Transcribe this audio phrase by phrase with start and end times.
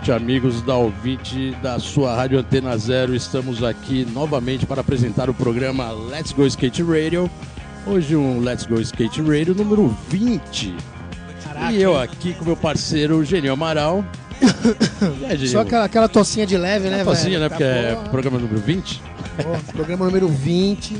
[0.00, 3.14] Noite, amigos da ouvinte da sua Rádio Antena Zero.
[3.14, 7.30] Estamos aqui novamente para apresentar o programa Let's Go Skate Radio.
[7.86, 10.74] Hoje um Let's Go Skate Radio número 20.
[11.72, 14.04] e eu aqui com meu parceiro Genio Amaral.
[15.32, 15.48] Genio?
[15.48, 17.16] Só aquela, aquela tocinha de leve, né, Uma velho?
[17.16, 17.48] tocinha, né?
[17.48, 18.08] Tá Porque é boa.
[18.08, 19.02] programa número 20.
[19.42, 20.96] Pô, programa número 20.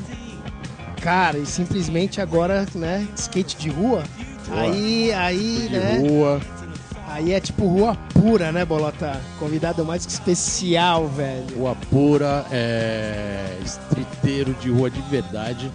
[1.01, 4.03] Cara, e simplesmente agora, né, skate de rua.
[4.47, 4.61] Boa.
[4.63, 5.99] Aí, aí, De né?
[5.99, 6.41] rua.
[7.11, 9.21] Aí é tipo rua pura, né, Bolota?
[9.39, 11.59] Convidado mais que especial, velho.
[11.59, 15.71] Rua pura, é, estriteiro de rua de verdade.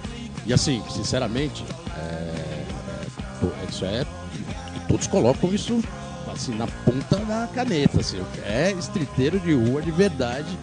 [0.46, 1.66] E assim, sinceramente,
[1.98, 2.66] é, é,
[3.42, 4.06] pô, isso é.
[4.88, 5.84] Todos colocam isso
[6.34, 8.00] assim na ponta da caneta.
[8.00, 10.58] Assim, é estriteiro de rua de verdade.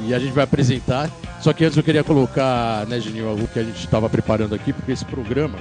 [0.00, 1.08] E a gente vai apresentar.
[1.40, 4.72] Só que antes eu queria colocar, né, Geninho, algo que a gente estava preparando aqui,
[4.72, 5.58] porque esse programa.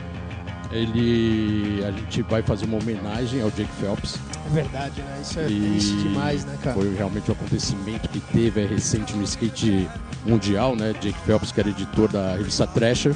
[0.72, 1.84] Ele.
[1.84, 4.20] A gente vai fazer uma homenagem ao Jake Phelps.
[4.46, 5.20] É verdade, né?
[5.22, 6.76] Isso é triste demais, né, cara?
[6.76, 9.90] Foi realmente um acontecimento que teve é, recente no skate
[10.26, 10.94] mundial, né?
[11.02, 13.16] Jake Phelps, que era editor da revista Thrasher.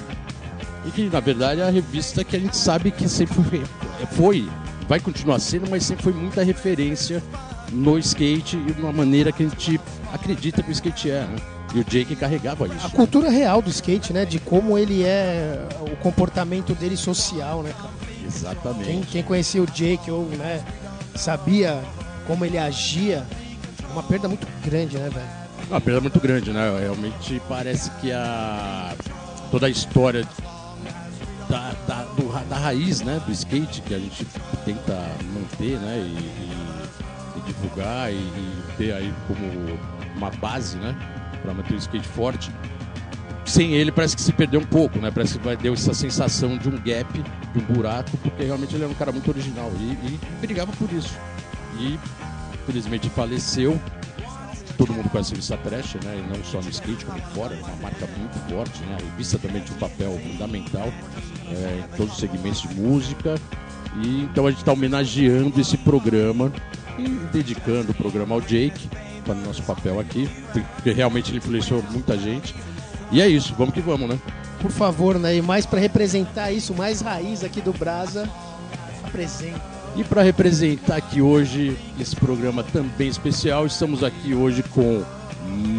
[0.85, 3.63] E que, na verdade, é a revista que a gente sabe que sempre foi,
[4.11, 4.49] foi,
[4.87, 7.23] vai continuar sendo, mas sempre foi muita referência
[7.71, 9.79] no skate e de uma maneira que a gente
[10.11, 11.52] acredita que o skate é, né?
[11.73, 12.89] E o Jake carregava A isso.
[12.91, 14.25] cultura real do skate, né?
[14.25, 17.89] De como ele é, o comportamento dele social, né, cara?
[18.15, 19.07] Quem, Exatamente.
[19.07, 20.63] quem conhecia o Jake ou, né,
[21.15, 21.81] sabia
[22.27, 23.25] como ele agia,
[23.83, 25.43] é uma perda muito grande, né, velho?
[25.69, 26.79] Uma perda muito grande, né?
[26.79, 28.93] Realmente parece que a
[29.49, 30.27] toda a história
[31.49, 34.25] da, da, do da raiz, né, do skate que a gente
[34.65, 34.93] tenta
[35.33, 36.73] manter, né, e, e-
[37.37, 39.79] e divulgar e, e ter aí como
[40.15, 40.95] uma base, né,
[41.43, 42.51] para manter o skate forte.
[43.45, 45.11] Sem ele parece que se perdeu um pouco, né?
[45.11, 48.83] Parece que vai deu essa sensação de um gap, de um buraco, porque realmente ele
[48.83, 51.13] era um cara muito original e, e brigava por isso.
[51.77, 51.99] E
[52.63, 53.79] infelizmente faleceu
[54.77, 56.17] todo mundo conhece a revista Trash, né?
[56.17, 58.97] E não só no skate, como fora, é uma marca muito forte, né?
[58.99, 60.91] A revista também tinha um papel fundamental
[61.49, 63.35] é, em todos os segmentos de música.
[64.01, 66.51] E então a gente está homenageando esse programa
[66.97, 68.89] e dedicando o programa ao Jake,
[69.23, 70.29] para o nosso papel aqui,
[70.75, 72.53] porque realmente ele influenciou muita gente.
[73.11, 74.19] E é isso, vamos que vamos, né?
[74.59, 75.35] Por favor, né?
[75.35, 78.29] E mais pra representar isso, mais raiz aqui do Brasa,
[79.03, 79.61] apresenta.
[79.95, 85.03] E para representar aqui hoje esse programa também especial, estamos aqui hoje com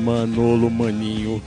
[0.04, 1.42] Manolo Maninho,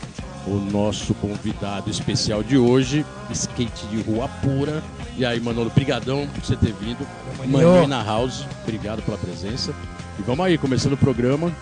[0.45, 4.83] o nosso convidado especial de hoje, skate de rua pura.
[5.15, 7.07] E aí, Manolo, brigadão por você ter vindo.
[7.45, 9.73] Maninho na house, obrigado pela presença.
[10.19, 11.53] E vamos aí, começando o programa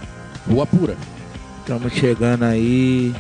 [0.48, 0.96] Rua Pura.
[1.60, 3.14] Estamos chegando aí.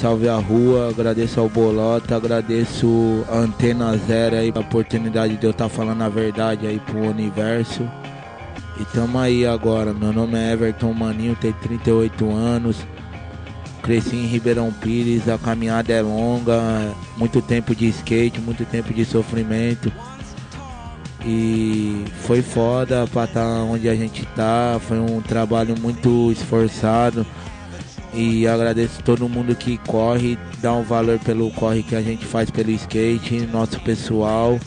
[0.00, 5.50] Salve a rua, agradeço ao Bolota, agradeço a Antena Zero aí, a oportunidade de eu
[5.50, 7.82] estar falando a verdade aí pro universo.
[8.78, 12.76] E tamo aí agora, meu nome é Everton Maninho, tenho 38 anos,
[13.82, 19.04] cresci em Ribeirão Pires, a caminhada é longa, muito tempo de skate, muito tempo de
[19.04, 19.92] sofrimento.
[21.30, 27.26] E foi foda pra estar onde a gente tá, foi um trabalho muito esforçado.
[28.14, 32.50] E agradeço todo mundo que corre, dá um valor pelo corre que a gente faz
[32.50, 34.58] pelo skate, nosso pessoal,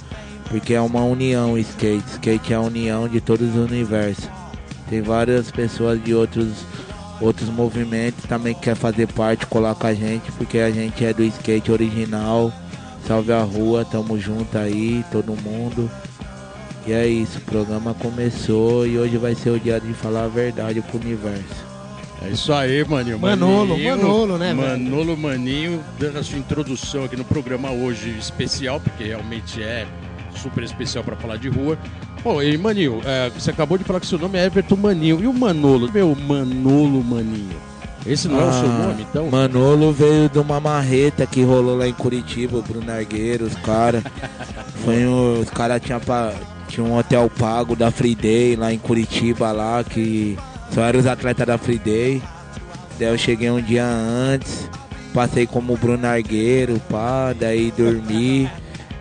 [0.52, 2.08] porque é uma união skate.
[2.12, 4.30] Skate é a união de todos os universos.
[4.88, 6.64] Tem várias pessoas de outros
[7.20, 11.12] outros movimentos também que quer fazer parte, colar com a gente, porque a gente é
[11.12, 12.54] do skate original.
[13.08, 15.90] Salve a rua, tamo junto aí, todo mundo.
[16.86, 20.28] E é isso, o programa começou e hoje vai ser o dia de falar a
[20.28, 21.72] verdade pro universo.
[22.24, 23.20] É isso aí, Maninho.
[23.20, 24.84] Manolo, Manolo, né, velho?
[24.84, 29.88] Manolo Maninho, dando a sua introdução aqui no programa hoje especial, porque realmente é
[30.36, 31.78] super especial para falar de rua.
[32.24, 35.20] Bom, e Maninho, é, você acabou de falar que seu nome é Everton Maninho.
[35.24, 35.92] E o Manolo?
[35.92, 37.58] Meu, Manolo Maninho.
[38.06, 39.30] Esse não é o seu Ah, nome, então?
[39.30, 44.04] Manolo veio de uma marreta que rolou lá em Curitiba, o Bruno Argueiro, os caras.
[44.84, 46.00] Foi um, os caras tinham
[46.72, 50.38] tinha um hotel pago da Free Day lá em Curitiba lá, que
[50.74, 52.22] só eram os atletas da Free Day.
[52.98, 54.70] Daí eu cheguei um dia antes,
[55.14, 58.50] passei como Bruno Argueiro, pá, daí dormi.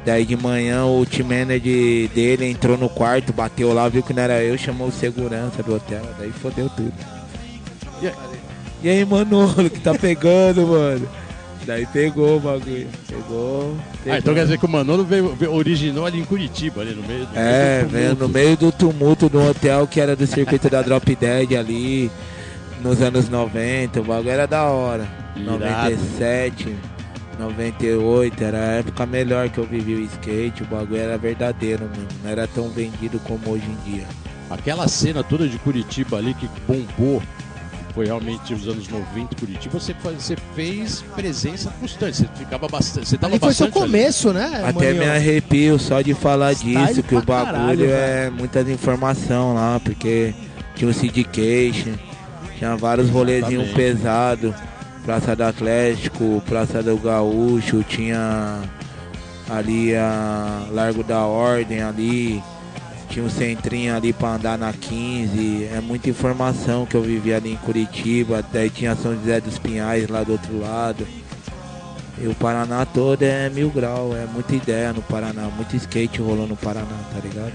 [0.05, 4.23] Daí de manhã o team manager dele entrou no quarto, bateu lá, viu que não
[4.23, 6.93] era eu, chamou o segurança do hotel, daí fodeu tudo.
[8.83, 11.07] E aí, Manolo, que tá pegando, mano?
[11.67, 12.89] Daí pegou o bagulho.
[13.09, 13.77] Pegou.
[14.09, 17.03] Ah, então quer dizer que o Manolo veio, veio- originou ali em Curitiba, ali no
[17.07, 20.27] meio do É, meio do veio no meio do tumulto um hotel que era do
[20.27, 22.11] circuito da Drop Dead ali,
[22.83, 25.07] nos anos 90, o bagulho era da hora.
[25.37, 25.59] Irado.
[25.61, 26.75] 97,
[27.39, 32.09] 98, era a época melhor que eu vivi o skate, o bagulho era verdadeiro mesmo,
[32.23, 34.05] não era tão vendido como hoje em dia.
[34.51, 37.23] Aquela cena toda de Curitiba ali que bombou,
[38.01, 43.07] foi realmente os anos 90 em Curitiba, você, você fez presença constante, você ficava bastante.
[43.07, 43.93] Você tava Ali foi seu bastante ali.
[43.93, 45.05] começo, né, Até Maninho?
[45.05, 49.79] me arrepio só de falar Style disso, que o bagulho caralho, é muita informação lá,
[49.85, 50.33] porque
[50.75, 51.93] tinha o syndication,
[52.57, 54.55] tinha vários rolezinhos pesados,
[55.05, 58.63] Praça do Atlético, Praça do Gaúcho, tinha
[59.47, 62.43] ali a Largo da Ordem ali,
[63.11, 67.53] tinha um centrinho ali pra andar na 15, é muita informação que eu vivi ali
[67.53, 71.07] em Curitiba, daí tinha São José dos Pinhais lá do outro lado.
[72.19, 76.47] E o Paraná todo é mil grau, é muita ideia no Paraná, muito skate rolou
[76.47, 77.53] no Paraná, tá ligado?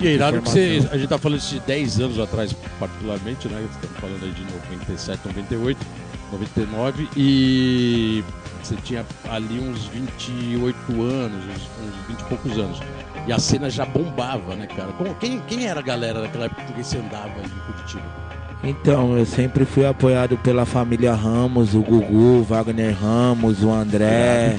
[0.00, 3.48] E é irado que você, a gente tá falando isso de 10 anos atrás, particularmente,
[3.48, 3.66] né?
[3.70, 5.86] Estamos falando aí de 97, 98,
[6.32, 8.24] 99, e
[8.62, 12.80] você tinha ali uns 28 anos, uns, uns 20 e poucos anos.
[13.26, 14.88] E a cena já bombava, né, cara?
[15.20, 18.28] Quem, quem era a galera daquela época que você andava em Curitiba?
[18.62, 24.58] Então, eu sempre fui apoiado pela família Ramos, o Gugu, o Wagner Ramos, o André,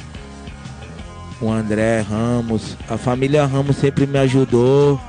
[1.42, 2.78] o André Ramos.
[2.88, 5.00] A família Ramos sempre me ajudou.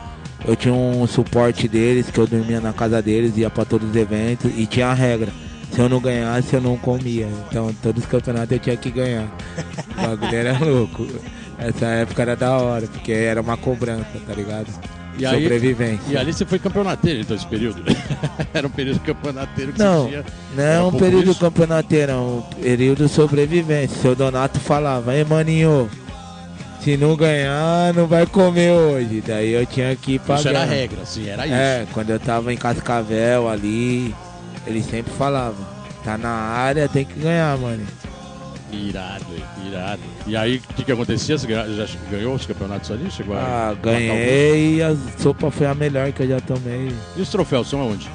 [0.45, 3.97] Eu tinha um suporte deles, que eu dormia na casa deles, ia pra todos os
[3.97, 5.31] eventos e tinha a regra.
[5.73, 7.29] Se eu não ganhasse, eu não comia.
[7.49, 9.29] Então, todos os campeonatos eu tinha que ganhar.
[9.97, 11.07] O bagulho era louco.
[11.59, 14.67] Essa época era da hora, porque era uma cobrança, tá ligado?
[15.19, 16.01] E aí- Sobrevivência.
[16.13, 17.83] E ali você foi campeonateiro, então, esse período?
[18.55, 20.25] era um período campeonateiro que Não, você tinha.
[20.57, 21.41] Não Era é um um período isso?
[21.41, 23.97] campeonateiro, é um período sobrevivência.
[24.01, 25.91] Seu Donato falava, ei maninho,
[26.83, 29.23] se não ganhar, não vai comer hoje.
[29.27, 30.73] Daí eu tinha que ir Isso era a pagar.
[30.75, 31.55] regra, assim, era isso.
[31.55, 34.15] É, quando eu tava em Cascavel ali,
[34.67, 35.57] ele sempre falava,
[36.05, 37.87] tá na área, tem que ganhar, mano.
[38.73, 39.25] Irado,
[39.67, 40.01] irado.
[40.27, 41.37] E aí, o que, que acontecia?
[41.37, 43.11] Você já ganhou os campeonatos ali?
[43.11, 46.95] Chegou Ah, ganhei e a sopa foi a melhor que eu já tomei.
[47.17, 48.09] E os troféus são aonde?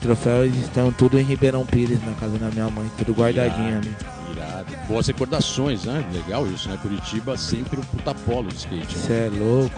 [0.00, 3.94] Troféus estão tudo em Ribeirão Pires, na casa da minha mãe, tudo guardadinho ali.
[4.32, 4.66] Irado.
[4.88, 6.02] Boas recordações, né?
[6.14, 6.78] Legal isso, né?
[6.80, 8.96] Curitiba sempre um puta polo de skate.
[8.96, 9.02] né?
[9.06, 9.74] Você é louco,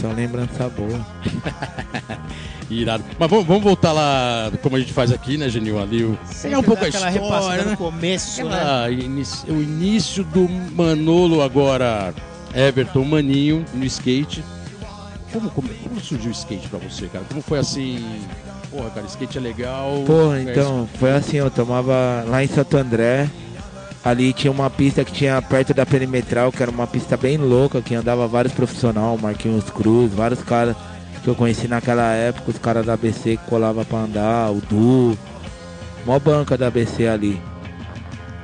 [0.00, 1.00] só lembrança boa.
[2.70, 3.04] Irado.
[3.18, 5.78] Mas vamos, vamos voltar lá, como a gente faz aqui, né, Genil?
[5.80, 6.18] Ali, o...
[6.44, 7.76] É um pouco a história, né?
[7.76, 8.56] começo, né?
[8.56, 12.14] Aquela inici- o início do Manolo agora,
[12.54, 14.42] Everton Maninho, no skate.
[15.32, 17.24] Como, como, como surgiu o skate pra você, cara?
[17.28, 18.04] Como foi assim?
[18.70, 20.02] Porra, cara, skate é legal.
[20.06, 23.28] Porra, é então, foi assim, eu tomava lá em Santo André.
[24.04, 27.80] Ali tinha uma pista que tinha perto da perimetral, que era uma pista bem louca,
[27.80, 30.74] que andava vários profissionais, Marquinhos Cruz, vários caras
[31.22, 35.16] que eu conheci naquela época, os caras da ABC que colava pra andar, o Du,
[36.04, 37.40] mó banca da ABC ali.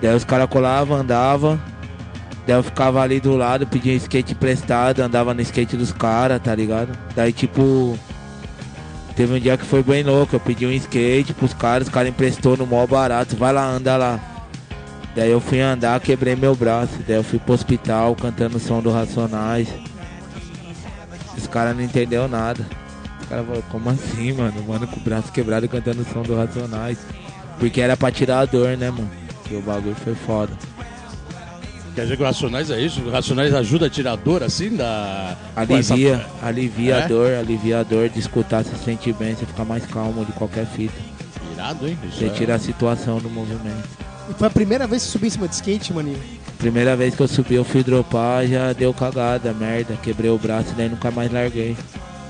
[0.01, 1.61] Daí os caras colavam, andavam,
[2.47, 6.55] daí eu ficava ali do lado, pedia skate emprestado, andava no skate dos caras, tá
[6.55, 6.97] ligado?
[7.17, 7.99] Daí tipo,
[9.19, 12.09] Teve um dia que foi bem louco, eu pedi um skate pros caras, os caras
[12.09, 14.21] emprestou no maior barato, vai lá, anda lá.
[15.19, 18.81] Daí eu fui andar, quebrei meu braço, daí eu fui pro hospital cantando o som
[18.81, 19.67] do Racionais.
[21.37, 22.65] Os caras não entendeu nada.
[23.21, 24.63] Os caras falaram, como assim, mano?
[24.63, 26.99] Mano com o braço quebrado cantando o som do Racionais.
[27.59, 29.11] Porque era pra tirar a dor, né, mano?
[29.43, 30.53] Que o bagulho foi foda.
[31.97, 33.01] Quer dizer que o Racionais é isso?
[33.01, 35.37] O Racionais ajuda a tirar a dor assim da.
[35.67, 37.03] Pô, essa- Alivia, alivia É?
[37.03, 40.31] a dor, alivia a dor de escutar, se sentir bem, você fica mais calmo de
[40.31, 40.95] qualquer fita.
[41.55, 41.99] Irado, hein?
[42.09, 44.07] Isso Você é- tira a situação do movimento.
[44.31, 46.19] E foi a primeira vez que você subiu em cima de skate, maninho?
[46.59, 49.95] Primeira vez que eu subi, eu fui dropar, já deu cagada, merda.
[50.03, 51.77] Quebrei o braço e daí nunca mais larguei.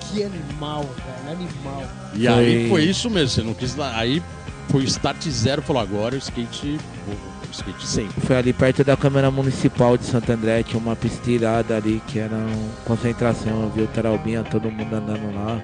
[0.00, 1.82] Que animal, velho, animal.
[2.14, 3.78] E aí Foi- foi isso mesmo, você não quis.
[3.78, 4.22] Aí
[4.68, 6.78] foi o start zero, falou agora o skate.
[7.08, 8.20] O skate sempre.
[8.20, 12.18] Foi ali perto da Câmara Municipal de Santo André, tinha uma pista irada ali que
[12.18, 13.62] era um concentração.
[13.62, 15.62] Eu vi o Taralbinha, todo mundo andando lá.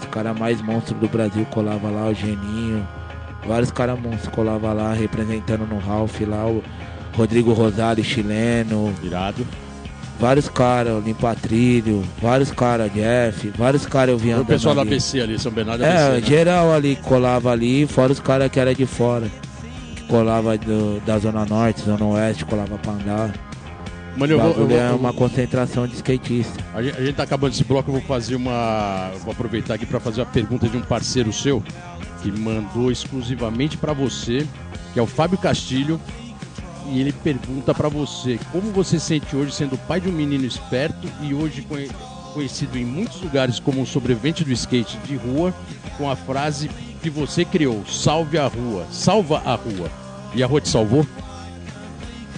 [0.00, 2.86] Os caras mais monstros do Brasil colava lá, o Geninho.
[3.46, 6.62] Vários caras monstros colava lá, representando no Ralph lá, o
[7.16, 8.92] Rodrigo Rosário, chileno.
[9.02, 9.46] Irado.
[10.18, 14.74] Vários caras, o Limpa Trilho, vários caras, Jeff, vários caras eu vi O andando pessoal
[14.74, 14.90] da ali.
[14.90, 16.20] ABC ali, São Bernardo É, ABC.
[16.20, 16.26] né?
[16.26, 19.28] geral ali colava ali, fora os caras que era de fora.
[19.96, 23.30] Que colava do- da Zona Norte, Zona Oeste, colava pra andar.
[24.14, 26.52] Mano, O eu vou, eu bagulho vou- é uma concentração de skatista.
[26.74, 29.10] a, gente, a gente tá acabando esse bloco, eu vou fazer uma.
[29.24, 31.62] Vou aproveitar aqui pra fazer uma pergunta de um parceiro seu
[32.22, 34.46] que mandou exclusivamente pra você
[34.92, 36.00] que é o Fábio Castilho.
[36.92, 40.44] E ele pergunta pra você como você se sente hoje sendo pai de um menino
[40.44, 41.88] esperto e hoje conhe-
[42.34, 45.54] conhecido em muitos lugares como um sobrevivente do skate de rua,
[45.96, 46.68] com a frase
[47.00, 49.88] que você criou: salve a rua, salva a rua.
[50.34, 51.06] E a rua te salvou?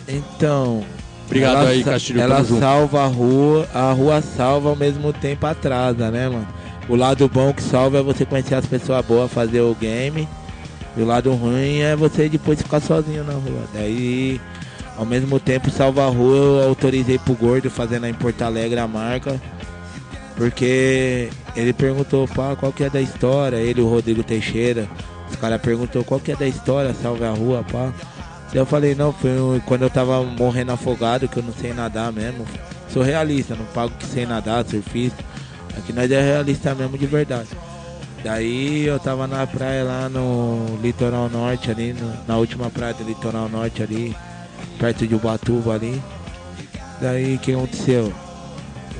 [0.07, 0.85] Então.
[1.27, 2.21] Obrigado ela aí, Castilho.
[2.21, 6.47] Ela salva a rua, a rua salva ao mesmo tempo atrasa, né, mano?
[6.89, 10.29] O lado bom que salva é você conhecer as pessoas boas, fazer o game.
[10.97, 13.63] E o lado ruim é você depois ficar sozinho na rua.
[13.73, 14.41] Daí,
[14.99, 18.87] ao mesmo tempo, salva a rua, eu autorizei pro gordo fazendo em Porto Alegre a
[18.87, 19.41] marca.
[20.37, 23.57] Porque ele perguntou, pá, qual que é da história?
[23.57, 24.89] Ele, o Rodrigo Teixeira.
[25.31, 27.93] Os caras perguntou qual que é da história, salve a rua, pá.
[28.49, 31.73] Daí eu falei, não, foi um- quando eu tava morrendo afogado, que eu não sei
[31.73, 32.45] nadar mesmo.
[32.93, 35.25] Sou realista, não pago que sei nadar, surfista.
[35.77, 37.49] Aqui nós é realista mesmo de verdade.
[38.23, 43.03] Daí eu tava na praia lá no litoral norte ali, no- na última praia do
[43.05, 44.17] litoral norte ali,
[44.79, 46.01] perto de Ubatuba ali.
[47.01, 48.13] Daí o que aconteceu?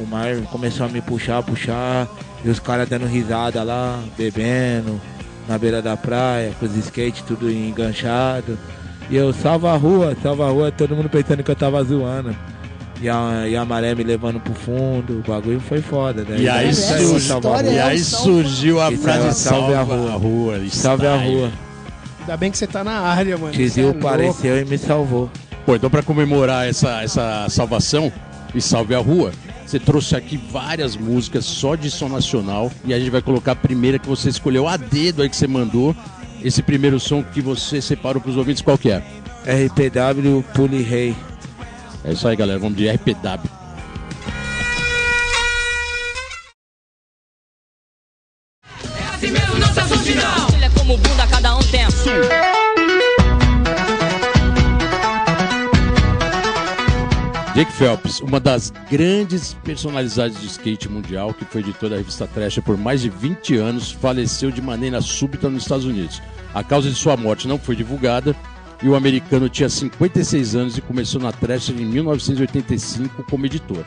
[0.01, 2.09] O mar começou a me puxar, puxar,
[2.45, 5.01] e os caras dando risada lá, bebendo,
[5.47, 8.59] na beira da praia, com os skates tudo enganchado.
[9.09, 12.35] E eu salva a rua, salva a rua, todo mundo pensando que eu tava zoando.
[13.03, 16.25] E a, e a maré me levando pro fundo, o bagulho foi foda.
[16.25, 19.81] Daí E aí, Essa surgiu, história e é aí surgiu a frase salve salve a
[19.81, 20.11] a rua.
[20.17, 20.61] rua.
[20.71, 21.51] Salve a rua.
[22.21, 23.53] Ainda bem que você tá na área, mano.
[23.53, 24.07] Tizil é louco.
[24.07, 25.29] apareceu e me salvou.
[25.67, 28.13] Pô, então pra comemorar essa, essa salvação
[28.55, 29.33] e salve a rua,
[29.67, 33.57] você trouxe aqui várias músicas só de som nacional e a gente vai colocar a
[33.57, 35.97] primeira que você escolheu a dedo aí que você mandou.
[36.41, 39.03] Esse primeiro som que você separou pros ouvintes, qual que é?
[39.45, 41.17] RPW Puli Rei.
[42.05, 42.59] É isso aí, galera.
[42.59, 43.63] Vamos de RPW.
[51.43, 51.63] É um
[57.55, 62.63] Jake Phelps, uma das grandes personalidades de skate mundial, que foi editor da revista Thrasher
[62.63, 66.23] por mais de 20 anos, faleceu de maneira súbita nos Estados Unidos.
[66.55, 68.35] A causa de sua morte não foi divulgada
[68.83, 73.85] e o americano tinha 56 anos e começou na Thrasher em 1985 como editor.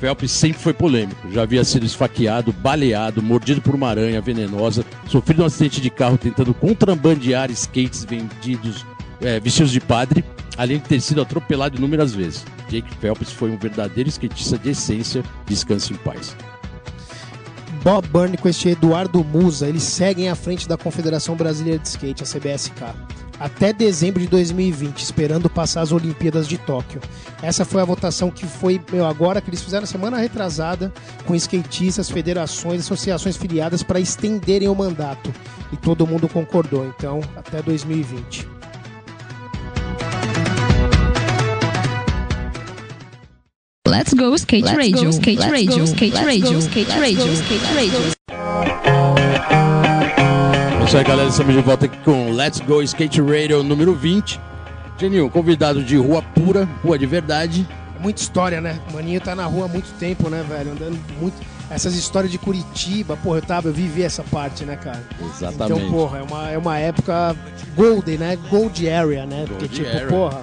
[0.00, 5.42] Phelps sempre foi polêmico, já havia sido esfaqueado, baleado, mordido por uma aranha venenosa, sofrido
[5.42, 8.84] um acidente de carro tentando contrabandear skates vendidos,
[9.20, 10.24] é, vestidos de padre,
[10.58, 12.44] além de ter sido atropelado inúmeras vezes.
[12.68, 16.36] Jake Phelps foi um verdadeiro skatista de essência, descanse em paz.
[17.82, 22.22] Bob Burney com este Eduardo Musa, eles seguem à frente da Confederação Brasileira de Skate,
[22.22, 22.82] a CBSK,
[23.38, 27.00] até dezembro de 2020, esperando passar as Olimpíadas de Tóquio.
[27.42, 30.92] Essa foi a votação que foi, meu, agora que eles fizeram semana retrasada
[31.26, 35.32] com skatistas, federações, associações filiadas para estenderem o mandato.
[35.72, 38.54] E todo mundo concordou, então, até 2020.
[43.86, 48.13] Let's go skate radio, skate radio, skate radio, skate radio, skate radio.
[50.94, 51.28] Isso aí, galera.
[51.28, 54.40] Estamos de volta aqui com Let's Go Skate Radio número 20.
[54.96, 57.66] Genil, convidado de rua pura, rua de verdade.
[57.98, 58.78] Muita história, né?
[58.88, 60.70] O Maninho tá na rua há muito tempo, né, velho?
[60.70, 61.34] Andando muito.
[61.68, 65.02] Essas histórias de Curitiba, porra, eu tava, eu vivi essa parte, né, cara?
[65.20, 65.82] Exatamente.
[65.82, 67.34] Então, porra, é uma, é uma época
[67.74, 68.38] golden, né?
[68.48, 69.46] Gold area, né?
[69.48, 70.06] Porque, Gold tipo, area.
[70.06, 70.42] porra,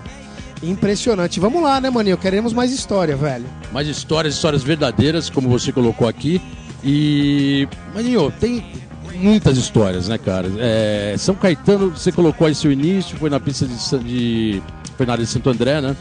[0.62, 1.40] impressionante.
[1.40, 2.18] Vamos lá, né, Maninho?
[2.18, 3.46] Queremos mais história, velho.
[3.72, 6.42] mais histórias, histórias verdadeiras, como você colocou aqui.
[6.84, 7.70] E.
[7.96, 8.82] Maninho, tem
[9.22, 10.50] muitas histórias, né, cara?
[10.58, 14.64] É, São Caetano, você colocou aí seu início, foi na pista de, de.
[14.98, 15.96] Foi na área de Santo André, né?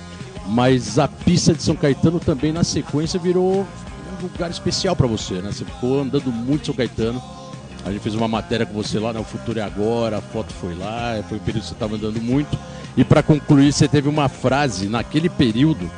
[0.46, 5.34] Mas a pista de São Caetano também, na sequência, virou um lugar especial pra você,
[5.34, 5.52] né?
[5.52, 7.22] Você ficou andando muito São Caetano.
[7.84, 9.20] A gente fez uma matéria com você lá, né?
[9.20, 12.20] O Futuro é Agora, a foto foi lá, foi o período que você estava andando
[12.20, 12.58] muito.
[12.96, 15.90] E pra concluir, você teve uma frase naquele período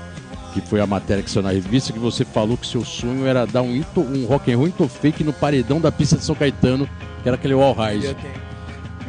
[0.52, 3.46] que foi a matéria que saiu na revista, que você falou que seu sonho era
[3.46, 6.34] dar um, into, um rock and roll into fake no paredão da pista de São
[6.34, 6.88] Caetano,
[7.22, 8.14] que era aquele wall rise.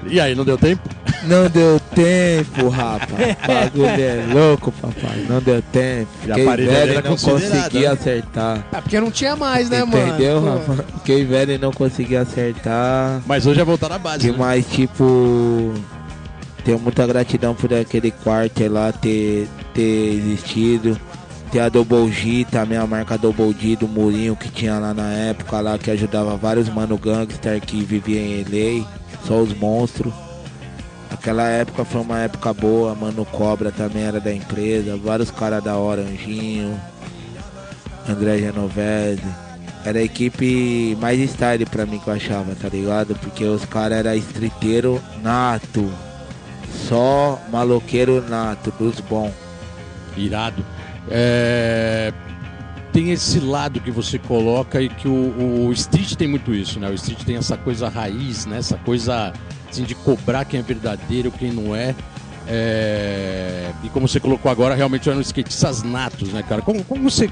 [0.07, 0.89] E aí, não deu tempo?
[1.23, 3.37] Não deu tempo, rapaz.
[3.47, 5.25] Bagulho é louco, papai.
[5.29, 6.09] Não deu tempo.
[6.25, 7.87] E a Fiquei velho e não consegui né?
[7.87, 8.65] acertar.
[8.71, 10.59] Ah, porque não tinha mais, né, Entendeu, mano?
[10.59, 10.89] Pô, rapaz?
[10.97, 13.21] Fiquei velho e não consegui acertar.
[13.25, 14.19] Mas hoje é voltar na base.
[14.19, 14.37] Que né?
[14.37, 15.73] mais, tipo.
[16.65, 20.97] Tenho muita gratidão por aquele quarto lá ter, ter existido.
[21.53, 25.13] Ter a Double G, também a marca Double G do Murinho que tinha lá na
[25.13, 28.87] época lá, que ajudava vários mano gangster que viviam em LA,
[29.23, 30.11] só os monstros.
[31.11, 35.75] Aquela época foi uma época boa, mano Cobra também era da empresa, vários caras da
[35.77, 36.75] hora, Anjinho,
[38.09, 39.21] André Genovese.
[39.85, 43.13] Era a equipe mais style pra mim que eu achava, tá ligado?
[43.19, 45.87] Porque os caras eram streeteiro nato.
[46.89, 49.31] Só maloqueiro nato, dos bons.
[50.17, 50.65] Irado.
[51.09, 52.13] É,
[52.91, 56.89] Tem esse lado que você coloca e que o, o Street tem muito isso, né?
[56.89, 58.57] O Street tem essa coisa raiz, né?
[58.57, 59.33] Essa coisa
[59.69, 61.95] assim, de cobrar quem é verdadeiro, quem não é.
[62.47, 66.61] É, E como você colocou agora, realmente eram skatistas natos, né, cara?
[66.61, 67.29] Como, como você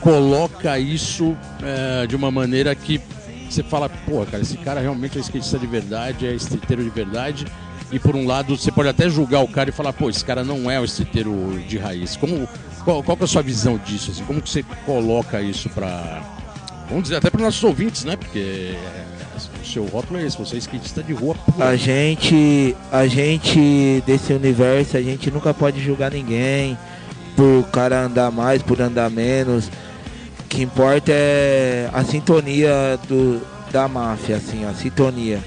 [0.00, 3.00] coloca isso é, de uma maneira que
[3.48, 7.46] você fala, pô, cara, esse cara realmente é skatista de verdade, é streeteiro de verdade.
[7.92, 10.44] E por um lado, você pode até julgar o cara e falar, pô, esse cara
[10.44, 12.16] não é o streeteiro de raiz.
[12.16, 12.48] Como,
[12.84, 14.12] qual, qual é a sua visão disso?
[14.12, 14.24] Assim?
[14.24, 16.22] Como que você coloca isso pra.
[16.88, 18.16] Vamos dizer, até para nossos ouvintes, né?
[18.16, 19.04] Porque é,
[19.60, 21.34] o seu rótulo é esse, você é skatista de rua.
[21.58, 26.78] A gente, a gente desse universo, a gente nunca pode julgar ninguém
[27.36, 29.66] por cara andar mais, por andar menos.
[30.40, 33.40] O que importa é a sintonia do,
[33.72, 35.40] da máfia, assim, a sintonia.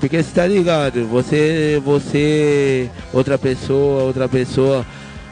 [0.00, 4.84] Porque você tá ligado, você, você, outra pessoa, outra pessoa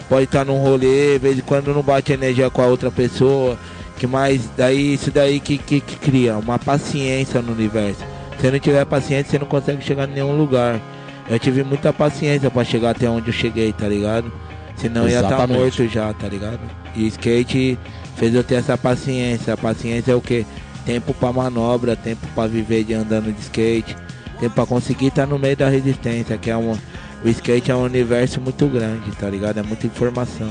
[0.08, 3.58] pode estar num rolê, de vez em quando não bate energia com a outra pessoa,
[3.98, 8.02] que mais daí isso daí que, que, que cria uma paciência no universo.
[8.40, 10.80] Se não tiver paciência, você não consegue chegar em nenhum lugar.
[11.28, 14.32] Eu tive muita paciência pra chegar até onde eu cheguei, tá ligado?
[14.76, 15.58] Senão ia estar Exatamente.
[15.58, 16.60] morto já, tá ligado?
[16.96, 17.78] E skate
[18.16, 19.54] fez eu ter essa paciência.
[19.54, 20.44] A paciência é o que?
[20.84, 23.96] Tempo pra manobra, tempo pra viver de andando de skate,
[24.42, 26.76] tempo pra conseguir estar no meio da resistência, que é um.
[27.24, 29.58] O skate é um universo muito grande, tá ligado?
[29.58, 30.50] É muita informação.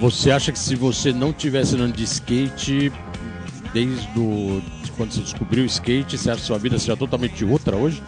[0.00, 2.92] Você acha que se você não tivesse andando de skate
[3.72, 4.60] desde do,
[4.96, 8.02] quando você descobriu o skate, você acha que sua vida seria totalmente outra hoje?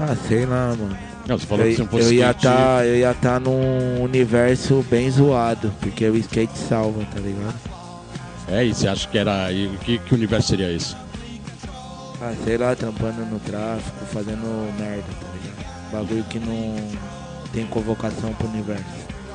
[0.00, 0.96] Ah, sei lá, mano.
[1.26, 2.42] Não, você falou Eu, que se não fosse eu ia skate...
[2.42, 7.54] tá, eu ia estar num universo bem zoado, porque o skate salva, tá ligado?
[8.48, 9.52] É, e você acha que era.
[9.52, 10.94] E que, que universo seria esse?
[12.20, 15.90] Ah, sei lá, trampando no tráfico, fazendo merda, tá ligado?
[15.92, 16.76] Bagulho que não
[17.52, 18.84] tem convocação pro universo.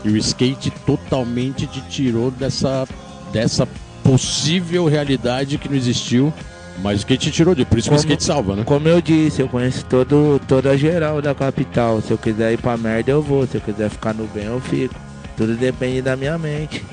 [0.03, 2.87] E o skate totalmente te tirou dessa,
[3.33, 3.67] dessa
[4.03, 6.33] possível realidade que não existiu.
[6.81, 8.63] Mas o skate te tirou de, por isso que o Como- skate salva, né?
[8.63, 12.01] Como eu disse, eu conheço todo, toda a geral da capital.
[12.01, 13.45] Se eu quiser ir pra merda, eu vou.
[13.45, 14.95] Se eu quiser ficar no bem, eu fico.
[15.35, 16.85] Tudo depende da minha mente.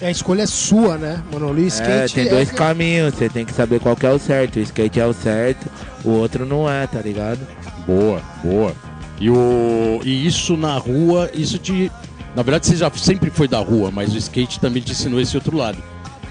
[0.00, 1.50] A escolha é sua, né, mano?
[1.52, 4.56] O É, skate tem dois caminhos, você tem que saber qual que é o certo.
[4.56, 5.66] O skate é o certo,
[6.04, 7.40] o outro não é, tá ligado?
[7.86, 8.72] Boa, boa.
[9.20, 11.90] E, o, e isso na rua, isso te.
[12.36, 15.36] Na verdade, você já sempre foi da rua, mas o skate também te ensinou esse
[15.36, 15.78] outro lado.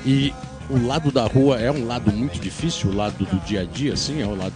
[0.06, 0.34] E
[0.70, 3.94] o lado da rua é um lado muito difícil, o lado do dia a dia,
[3.94, 4.54] assim, é o lado.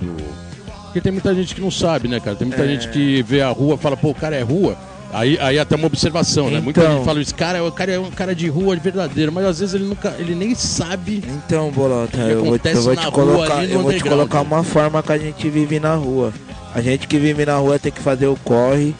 [0.85, 2.35] Porque tem muita gente que não sabe, né, cara?
[2.37, 2.67] Tem muita É.
[2.67, 4.77] gente que vê a rua e fala, pô, o cara é rua.
[5.13, 6.59] Aí, aí até uma observação, né?
[6.59, 6.95] Muita Então.
[6.97, 9.59] gente fala, esse cara, é- o cara é um cara de rua verdadeiro, mas às
[9.59, 11.23] vezes ele nunca, ele nem sabe.
[11.27, 15.11] Então, Bolota, eu vou, eu vou te colocar, eu vou te colocar uma forma que
[15.11, 16.33] a gente vive na rua.
[16.73, 18.95] A gente que vive na rua tem que fazer o corre,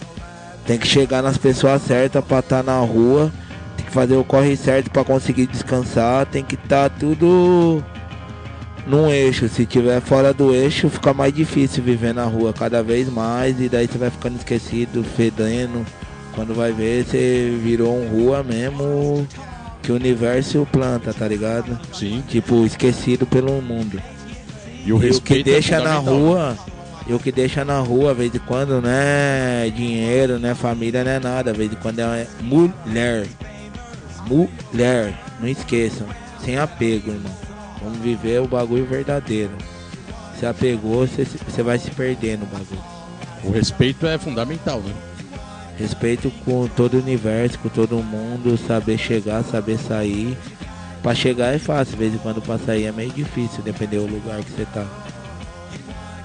[0.65, 3.31] tem que chegar nas pessoas certas pra estar na rua,
[3.77, 7.81] tem que fazer o corre certo pra conseguir descansar, tem que estar tudo
[8.85, 9.47] num eixo.
[9.47, 13.69] Se tiver fora do eixo, fica mais difícil viver na rua cada vez mais e
[13.69, 15.85] daí você vai ficando esquecido, fedendo.
[16.35, 19.27] Quando vai ver, você virou um rua mesmo
[19.83, 21.77] que o universo planta, tá ligado?
[21.93, 22.23] Sim.
[22.27, 24.01] tipo, esquecido pelo mundo.
[24.85, 26.13] E o E o que é deixa na fundamental.
[26.13, 26.57] rua,
[27.07, 31.03] e o que deixa na rua, vez em quando, não é dinheiro, não é família,
[31.03, 33.27] não é nada, vez em quando é mulher.
[34.27, 36.07] Mulher, não esqueçam,
[36.43, 37.31] sem apego, irmão.
[37.83, 39.51] Vamos viver o bagulho verdadeiro.
[40.39, 42.81] Se apegou, você, você vai se perder no bagulho.
[43.43, 44.93] O respeito é fundamental, né?
[45.77, 50.37] Respeito com todo o universo, com todo mundo, saber chegar, saber sair.
[51.01, 54.07] Pra chegar é fácil, de vez em quando pra sair é meio difícil, depender do
[54.07, 54.85] lugar que você tá.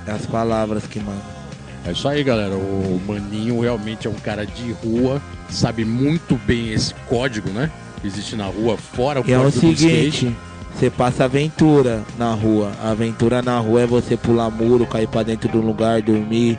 [0.06, 1.37] As palavras que mandam.
[1.87, 2.54] É isso aí, galera.
[2.54, 7.70] O Maninho realmente é um cara de rua, sabe muito bem esse código, né?
[8.00, 10.37] Que existe na rua, fora o E é o código seguinte,
[10.74, 12.72] você passa aventura na rua.
[12.82, 16.59] A aventura na rua é você pular muro, cair pra dentro de um lugar, dormir.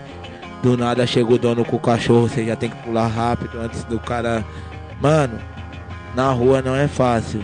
[0.61, 3.83] Do nada chega o dono com o cachorro, você já tem que pular rápido antes
[3.83, 4.43] do cara.
[4.99, 5.37] Mano,
[6.15, 7.41] na rua não é fácil.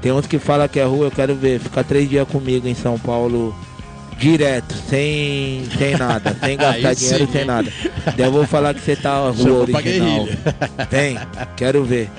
[0.00, 1.60] Tem uns que falam que é rua, eu quero ver.
[1.60, 3.54] Ficar três dias comigo em São Paulo
[4.18, 7.70] direto, sem, sem nada, sem gastar dinheiro, sim, sem nada.
[8.16, 10.26] Daí eu vou falar que você tá rua Chamou original.
[10.90, 11.18] Vem,
[11.56, 12.10] quero ver.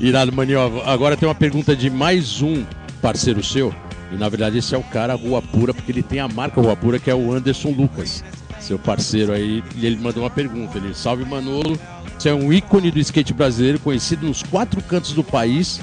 [0.00, 0.60] Irado, Maninho.
[0.60, 2.64] Ó, Agora tem uma pergunta de mais um
[3.02, 3.74] parceiro seu.
[4.10, 6.76] E na verdade esse é o cara Rua Pura, porque ele tem a marca Rua
[6.76, 8.24] Pura, que é o Anderson Lucas.
[8.68, 9.64] Seu parceiro aí.
[9.74, 10.76] E ele mandou uma pergunta.
[10.76, 11.80] Ele, salve Manolo.
[12.18, 15.80] Você é um ícone do skate brasileiro, conhecido nos quatro cantos do país.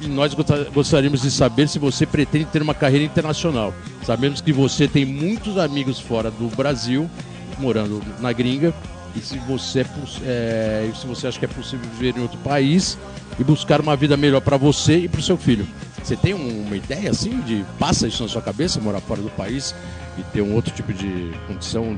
[0.00, 0.34] E nós
[0.74, 3.72] gostaríamos de saber se você pretende ter uma carreira internacional.
[4.04, 7.08] Sabemos que você tem muitos amigos fora do Brasil
[7.58, 8.74] morando na gringa
[9.14, 9.80] e se você,
[10.24, 12.96] é, é, se você acha que é possível viver em outro país
[13.38, 15.66] e buscar uma vida melhor para você e para o seu filho.
[16.02, 19.28] Você tem um- uma ideia assim de passa isso na sua cabeça, morar fora do
[19.30, 19.74] país
[20.20, 21.96] e ter um outro tipo de condição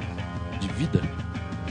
[0.61, 1.00] de vida?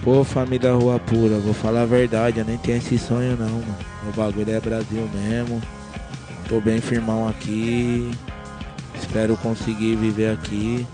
[0.04, 3.78] Pô, família Rua Pura, vou falar a verdade, eu nem tenho esse sonho não, mano.
[4.10, 5.62] O bagulho é Brasil mesmo.
[6.50, 8.12] Tô bem firmão aqui.
[8.96, 10.86] Espero conseguir viver aqui.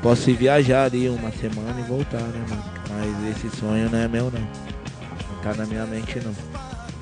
[0.00, 2.64] Posso viajar ali uma semana e voltar, né, mano?
[2.90, 4.40] Mas esse sonho não é meu não.
[4.40, 6.34] Não tá na minha mente não.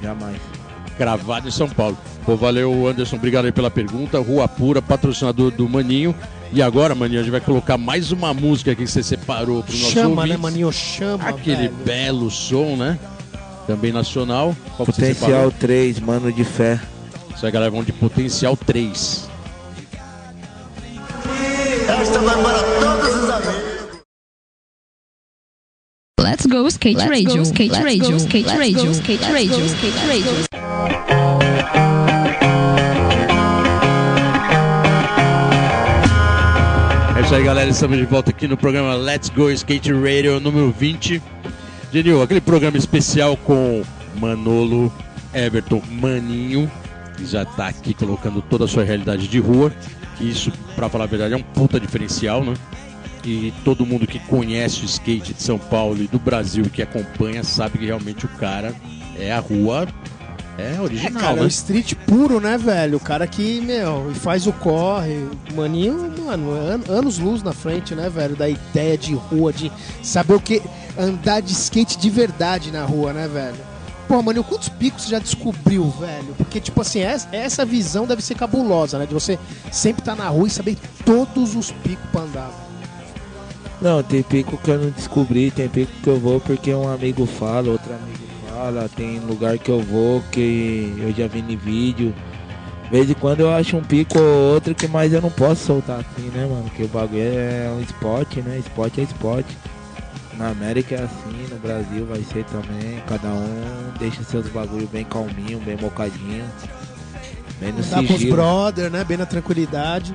[0.03, 0.41] Jamais.
[0.99, 1.97] Gravado em São Paulo.
[2.25, 3.17] Pô, valeu, Anderson.
[3.17, 4.19] Obrigado aí pela pergunta.
[4.21, 6.15] Rua Pura, patrocinador do Maninho.
[6.53, 9.73] E agora, Maninho, a gente vai colocar mais uma música aqui que você separou para
[9.73, 10.31] os nossos Chama, ouvintes.
[10.31, 10.73] né, maninho?
[10.73, 11.75] Chama, Aquele velho.
[11.85, 12.99] belo som, né?
[13.67, 14.55] Também nacional.
[14.77, 15.51] Qual Potencial separou?
[15.53, 16.79] 3, mano de fé.
[17.35, 19.29] Isso aí, galera, vamos de Potencial 3.
[21.89, 23.75] Esta vai para todos os amigos.
[26.21, 30.54] Let's go skate radio, skate radio, skate radio, skate radio, skate radio.
[37.35, 37.69] Isso aí, galera.
[37.69, 41.21] Estamos de volta aqui no programa Let's Go Skate Radio número 20.
[41.93, 43.83] Genil, aquele programa especial com
[44.21, 44.93] Manolo,
[45.35, 46.71] Everton, Maninho,
[47.17, 49.73] que já tá aqui colocando toda a sua realidade de rua.
[50.21, 52.55] Isso, pra falar a verdade, é um puta diferencial, né?
[53.25, 57.43] E todo mundo que conhece o skate de São Paulo e do Brasil que acompanha
[57.43, 58.73] sabe que realmente o cara
[59.19, 59.89] é a rua
[60.59, 61.43] é É, original, cara, é né?
[61.43, 62.97] o street puro, né, velho?
[62.97, 65.27] O cara que, meu, e faz o corre.
[65.51, 68.37] O Maninho, mano, an- anos luz na frente, né, velho?
[68.37, 69.71] Da ideia de rua, de
[70.03, 70.63] saber o que.
[70.97, 73.57] Andar de skate de verdade na rua, né, velho?
[74.07, 76.35] Pô, Maninho, quantos picos você já descobriu, velho?
[76.37, 79.07] Porque, tipo assim, essa, essa visão deve ser cabulosa, né?
[79.07, 79.39] De você
[79.73, 82.51] sempre estar na rua e saber todos os picos pra andar.
[83.81, 87.27] Não, tem pico que eu não descobri, tem pico que eu vou porque um amigo
[87.27, 88.24] fala, outro amigo
[88.65, 92.15] fala, tem lugar que eu vou que eu já vi em vídeo.
[92.85, 95.67] De vez em quando eu acho um pico ou outro que mais eu não posso
[95.67, 96.65] soltar assim, né, mano?
[96.65, 98.59] Porque o bagulho é um esporte, né?
[98.59, 99.57] Esporte é esporte.
[100.39, 103.03] Na América é assim, no Brasil vai ser também.
[103.07, 106.45] Cada um deixa seus bagulho bem calminho, bem mocadinho.
[107.61, 108.37] Bem no Andar com os sigilo.
[108.37, 109.05] brother, né?
[109.05, 110.15] Bem na tranquilidade.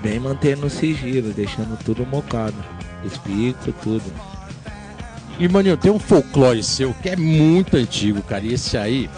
[0.00, 2.56] Bem mantendo o sigilo, deixando tudo mocado.
[3.04, 4.37] Os picos, tudo.
[5.38, 8.44] E, Maninho, tem um folclore seu que é muito antigo, cara.
[8.44, 9.08] E esse aí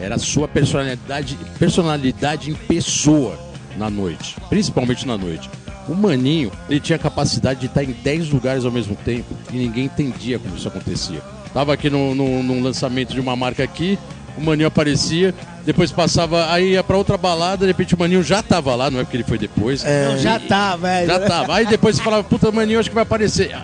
[0.00, 3.38] era a sua personalidade, personalidade em pessoa
[3.76, 4.36] na noite.
[4.48, 5.48] Principalmente na noite.
[5.88, 9.56] O Maninho, ele tinha a capacidade de estar em 10 lugares ao mesmo tempo e
[9.56, 11.20] ninguém entendia como isso acontecia.
[11.54, 13.98] Tava aqui no, no, num lançamento de uma marca aqui,
[14.36, 18.42] o Maninho aparecia, depois passava, aí ia pra outra balada, de repente o Maninho já
[18.42, 19.82] tava lá, não é porque ele foi depois.
[19.82, 21.06] Não, já E- tá, velho.
[21.06, 21.54] já tava.
[21.54, 23.56] Aí depois você falava, puta, maninho, acho que vai aparecer.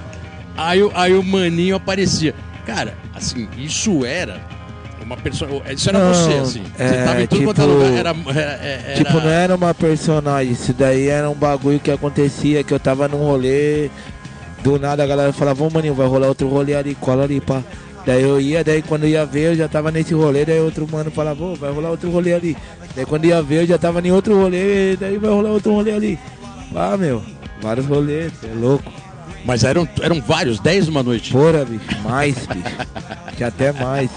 [0.57, 2.35] Aí, o- aí o maninho aparecia.
[2.67, 4.41] Cara, assim, isso era
[5.05, 5.63] uma pessoa.
[5.71, 6.63] Isso era Não, você, assim.
[6.77, 7.93] Você é, tava em tudo quanto é tipo- lugar.
[7.93, 12.63] Era, era, era- Tipo, não era uma personagem, isso daí era um bagulho que acontecia,
[12.65, 13.91] que eu tava num rolê,
[14.63, 17.63] do nada a galera falava, vamos maninho, vai rolar outro rolê ali, cola ali, pá.
[18.07, 21.11] Daí eu ia, daí quando ia ver, eu já tava nesse rolê, daí outro mano
[21.11, 22.57] falava, "Ô, vai rolar outro rolê ali.
[22.95, 25.93] Daí quando ia ver, eu já tava em outro rolê, daí vai rolar outro rolê
[25.93, 26.19] ali.
[26.75, 27.23] Ah, meu,
[27.63, 28.91] vários rolês, é louco.
[29.45, 31.33] Mas eram, eram vários, 10 numa noite.
[31.33, 32.77] Porra, bicho, mais, bicho.
[33.37, 34.11] Tinha até mais.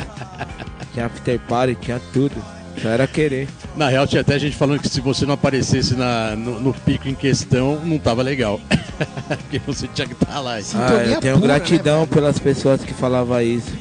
[0.93, 2.35] Tinha after party, tinha tudo.
[2.81, 3.47] Só era querer.
[3.75, 7.07] Na real, tinha até gente falando que se você não aparecesse na, no, no pico
[7.07, 8.59] em questão, não tava legal.
[9.27, 10.55] Porque você tinha que estar lá.
[10.75, 13.71] Ah, eu tenho pura, gratidão né, pelas pessoas que falavam isso.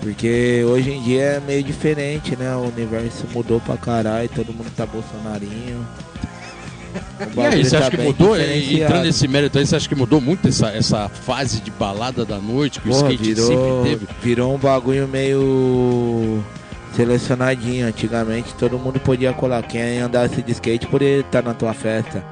[0.00, 2.54] Porque hoje em dia é meio diferente, né?
[2.56, 5.86] O universo mudou pra caralho, todo mundo tá bolsonarinho.
[7.36, 8.36] O E aí, você tá acha que mudou?
[8.36, 8.82] Diferenciado.
[8.84, 12.38] Entrando nesse mérito aí, você acha que mudou muito essa, essa fase de balada da
[12.38, 14.06] noite que o Porra, skate virou, sempre teve?
[14.22, 16.42] virou um bagulho meio
[16.94, 17.86] selecionadinho.
[17.86, 19.62] Antigamente todo mundo podia colar.
[19.62, 22.24] Quem andasse de skate poderia estar na tua festa.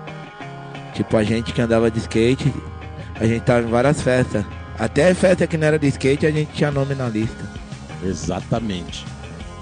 [0.95, 2.53] Tipo, a gente que andava de skate,
[3.19, 4.45] a gente tava em várias festas.
[4.79, 7.45] Até festa que não era de skate, a gente tinha nome na lista.
[8.05, 9.05] Exatamente.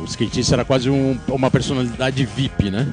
[0.01, 2.87] O skatista era quase um- uma personalidade VIP, né?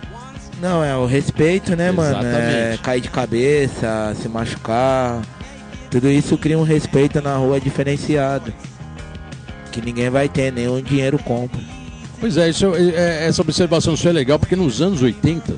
[0.66, 2.16] Não, é o respeito, né, mano?
[2.26, 2.82] É, Exatamente.
[2.82, 5.22] cair de cabeça, se machucar.
[5.92, 8.52] Tudo isso cria um respeito na rua diferenciado.
[9.72, 11.62] Que ninguém vai ter, nenhum dinheiro compra.
[12.20, 15.54] Pois é, isso, é- é- essa observação sua é legal, porque nos anos 80,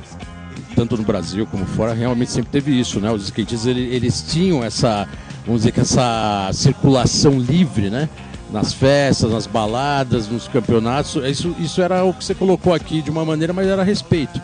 [0.76, 3.10] tanto no Brasil como fora, realmente sempre teve isso, né?
[3.10, 5.08] Os skatistas, ele- eles tinham essa,
[5.46, 8.10] vamos dizer que essa circulação livre, né?
[8.52, 11.15] Nas festas, nas baladas, nos campeonatos.
[11.24, 14.41] Isso, isso era o que você colocou aqui de uma maneira, mas era respeito.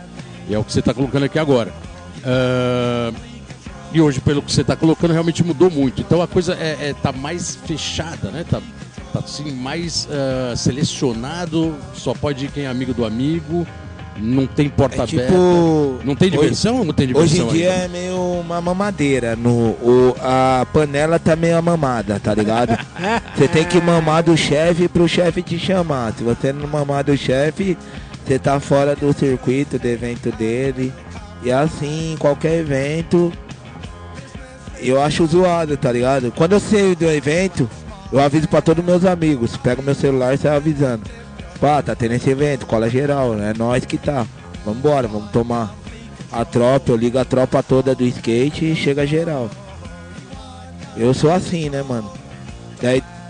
[0.49, 1.71] E é o que você está colocando aqui agora.
[2.25, 3.12] Ah,
[3.93, 6.01] E hoje, pelo que você está colocando, realmente mudou muito.
[6.01, 8.43] Então a coisa é, é- tá mais fechada, né?
[8.49, 8.60] Tá,
[9.13, 13.67] tá assim, mais ah, selecionado, só pode ir quem é amigo do amigo,
[14.17, 15.25] não tem porta É aberta.
[15.27, 15.99] tipo.
[16.03, 17.86] Não tem hoje- diversão ou não tem Hoje diversão em dia ainda?
[17.86, 19.36] é meio uma mamadeira.
[19.36, 22.75] No, o, a panela tá meio mamada, tá ligado?
[23.38, 26.13] Você tem que mamar do chefe pro chefe te chamar.
[26.17, 27.77] Se você não mamar do chefe,
[28.25, 30.93] você tá fora do circuito do evento dele.
[31.43, 33.31] E assim, qualquer evento,
[34.79, 36.31] eu acho zoado, tá ligado?
[36.31, 37.69] Quando eu saio do evento,
[38.12, 39.57] eu aviso pra todos meus amigos.
[39.57, 41.03] Pego meu celular e saio avisando.
[41.59, 44.25] Pá, tá tendo esse evento, cola geral, é nós que tá.
[44.65, 45.75] Vambora, vamos tomar
[46.31, 49.49] a tropa, eu ligo a tropa toda do skate e chega geral.
[50.95, 52.12] Eu sou assim, né, mano?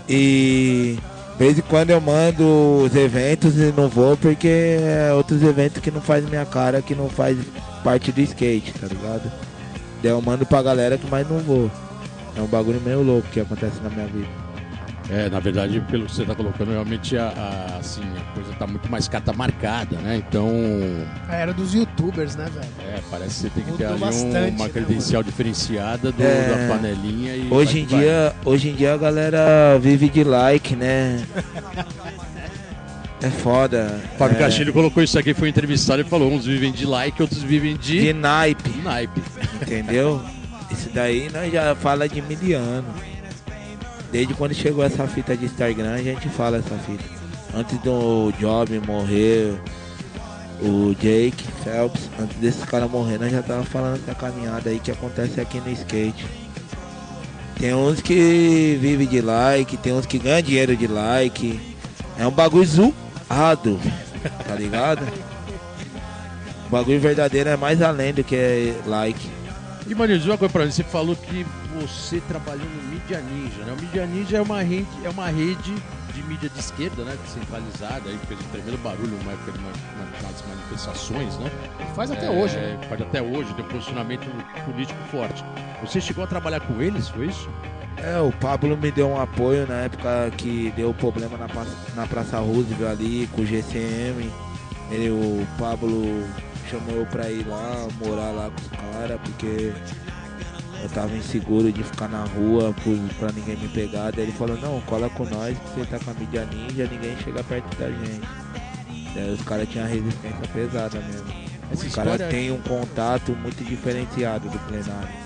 [0.08, 0.98] E
[1.34, 2.44] de vez em quando eu mando
[2.84, 6.94] os eventos e não vou porque é outros eventos que não faz minha cara, que
[6.94, 7.36] não faz
[7.82, 9.30] parte do skate, tá ligado?
[10.02, 11.70] Daí eu mando pra galera que mais não vou.
[12.36, 14.43] É um bagulho meio louco que acontece na minha vida.
[15.10, 18.66] É, na verdade, pelo que você está colocando, realmente a, a- assim, a coisa está
[18.66, 20.16] muito mais catamarcada, né?
[20.26, 20.50] Então,
[21.28, 22.66] A era dos youtubers, né, velho?
[22.90, 26.22] é, parece que você tem que ter ali um- bastante, uma né, credencial diferenciada do-
[26.22, 26.48] É.
[26.68, 27.48] da panelinha e.
[27.50, 28.00] Hoje em vai.
[28.00, 31.22] dia, hoje em dia a galera vive de like, né?
[33.22, 34.00] É foda.
[34.18, 37.42] Fábio é, Castilho colocou isso aqui, foi entrevistado e falou: uns vivem de like, outros
[37.42, 38.70] vivem de, de naipe.
[38.82, 39.22] naipe.
[39.62, 40.22] Entendeu?
[40.70, 42.84] Isso daí nós já fala de miliano.
[44.14, 47.02] Desde quando chegou essa fita de Instagram, a gente fala essa fita.
[47.52, 49.58] Antes do Job morrer,
[50.62, 54.92] o Jake Phelps, antes desses caras morrer, nós já tava falando essa caminhada aí que
[54.92, 56.24] acontece aqui no skate.
[57.58, 61.60] Tem uns que vivem de like, tem uns que ganham dinheiro de like.
[62.16, 63.80] É um bagulho zoado,
[64.46, 65.04] tá ligado?
[66.68, 69.28] O bagulho verdadeiro é mais além do que like.
[69.86, 71.44] E, diz uma coisa pra mim: você falou que
[71.80, 73.74] você trabalhou no Mídia Ninja, né?
[73.76, 75.74] O Mídia Ninja é uma rede, é uma rede
[76.14, 77.16] de mídia de esquerda, né?
[77.24, 81.50] Descentralizada, aí fez um tremendo barulho numa época de uma- uma- nas manifestações, né?
[81.96, 82.78] Faz até É, hoje, né?
[82.88, 84.26] Pode até hoje, tem um posicionamento
[84.64, 85.44] político forte.
[85.82, 87.50] Você chegou a trabalhar com eles, foi isso?
[87.96, 92.06] É, o Pablo me deu um apoio na época que deu problema na, praça- na
[92.06, 94.30] Praça Roosevelt ali com o GCM.
[94.90, 96.24] Ele, o Pablo
[96.70, 99.72] chamou eu pra ir lá, morar lá com os caras, porque
[100.82, 102.74] eu tava inseguro de ficar na rua
[103.18, 104.10] pra ninguém me pegar.
[104.12, 107.16] Daí ele falou, não, cola com nós, que você tá com a mídia ninja, ninguém
[107.18, 108.28] chega perto da gente.
[109.14, 111.26] Daí os caras tinham resistência pesada mesmo.
[111.72, 112.28] Essa Os caras história.
[112.28, 115.24] têm um contato muito diferenciado do plenário.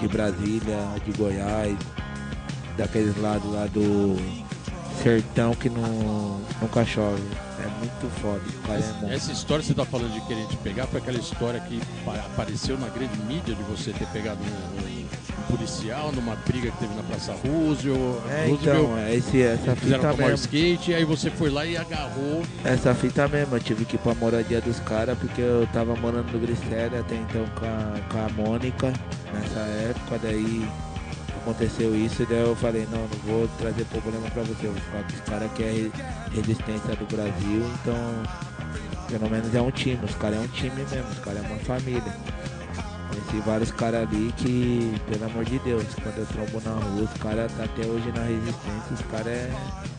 [0.00, 1.76] De Brasília, de Goiás,
[2.76, 4.16] daqueles lados lá do
[5.02, 7.22] sertão que não, nunca chove.
[7.60, 8.40] É muito foda.
[8.72, 11.60] É Essa, essa história que você tá falando de querer te pegar foi aquela história
[11.60, 14.98] que pa- apareceu na grande mídia de você ter pegado um, um-
[15.48, 18.18] policial numa briga que teve na Praça Roosevelt.
[18.28, 20.34] É, Roosevelt, então, é esse, essa fita mesmo.
[20.34, 22.42] skate, e aí você foi lá e agarrou.
[22.64, 26.30] Essa fita mesmo, eu tive que ir pra moradia dos caras porque eu tava morando
[26.32, 28.92] no Grissério até então com a, com a Mônica
[29.32, 30.68] nessa época, daí
[31.38, 35.02] aconteceu isso e daí eu falei, não, não vou trazer problema pra você, vou ficar
[35.02, 35.92] com os caras que é re-
[36.34, 37.96] resistência do Brasil, então
[39.08, 41.58] pelo menos é um time, os caras é um time mesmo, os caras é uma
[41.60, 42.14] família.
[43.08, 47.20] Conheci vários caras ali que, pelo amor de Deus, quando eu trombo na rua, os
[47.20, 49.50] caras tá até hoje na resistência, os caras é,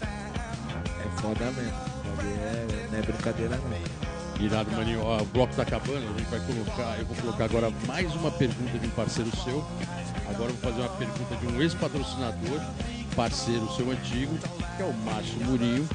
[0.01, 1.89] é foda mesmo.
[2.21, 4.45] É, não é brincadeira não.
[4.45, 5.01] Irado, maninho.
[5.01, 6.97] Ó, o bloco tá acabando, a gente vai colocar.
[6.99, 9.65] Eu vou colocar agora mais uma pergunta de um parceiro seu.
[10.29, 12.61] Agora vou fazer uma pergunta de um ex-patrocinador,
[13.15, 14.37] parceiro seu antigo,
[14.77, 15.87] que é o Márcio Murinho.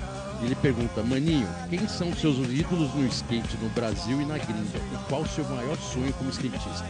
[0.42, 4.79] Ele pergunta, Maninho, quem são seus ídolos no skate no Brasil e na gringa?
[4.92, 6.85] E qual o seu maior sonho como skatista?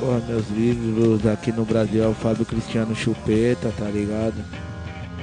[0.00, 4.42] Porra, meus ídolos aqui no Brasil é o Fábio Cristiano Chupeta, tá ligado?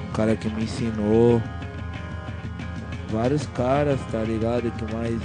[0.07, 1.41] Um cara que me ensinou.
[3.09, 4.71] Vários caras, tá ligado?
[4.71, 5.19] Que mais.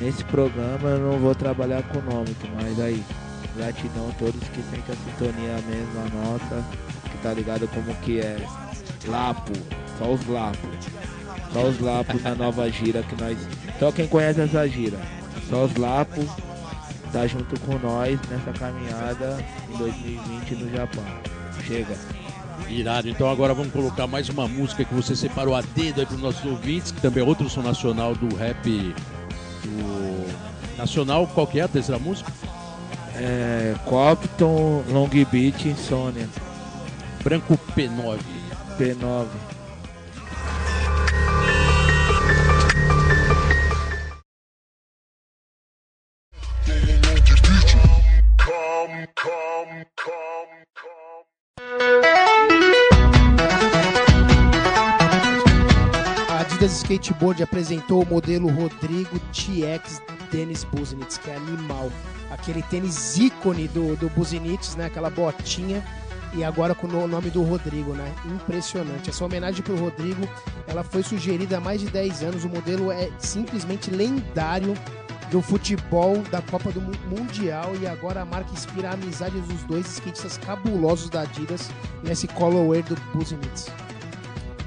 [0.00, 3.02] Nesse programa eu não vou trabalhar com nome, que mais aí.
[3.60, 6.64] Gratidão a todos que sentem a sintonia mesmo, a nossa.
[7.10, 8.38] Que tá ligado como que é.
[9.06, 9.52] Lapo,
[9.98, 10.70] só os lapos.
[11.52, 13.36] Só os lapos na nova gira que nós.
[13.78, 14.98] Só quem conhece essa gira.
[15.50, 16.24] Só os lapos
[17.12, 21.04] tá junto com nós nessa caminhada em 2020 no Japão.
[21.66, 21.98] Chega.
[22.66, 26.14] Irado, então agora vamos colocar mais uma música que você separou a dedo aí para
[26.14, 28.94] os nossos ouvintes, que também é outro som nacional do rap
[29.64, 31.26] do nacional.
[31.26, 32.32] Qual que é a terceira música?
[33.20, 36.26] é, Copton, Long Beach Insônia.
[37.22, 38.18] Branco P9.
[38.78, 39.26] P9.
[56.30, 60.00] A Adidas Skateboard apresentou o modelo Rodrigo TX
[60.30, 61.90] Dennis Buzinitz, que é animal.
[62.30, 64.86] Aquele tênis ícone do, do Buzinitz, né?
[64.86, 65.84] Aquela botinha.
[66.32, 68.12] E agora com o nome do Rodrigo, né?
[68.26, 69.10] Impressionante.
[69.10, 70.28] Essa homenagem pro Rodrigo,
[70.68, 72.44] ela foi sugerida há mais de 10 anos.
[72.44, 74.74] O modelo é simplesmente lendário
[75.32, 79.62] do futebol da Copa do Mu- Mundial e agora a marca inspira a amizade dos
[79.64, 81.68] dois skatistas cabulosos da Adidas
[82.02, 83.66] nesse colorway do Buzinitz.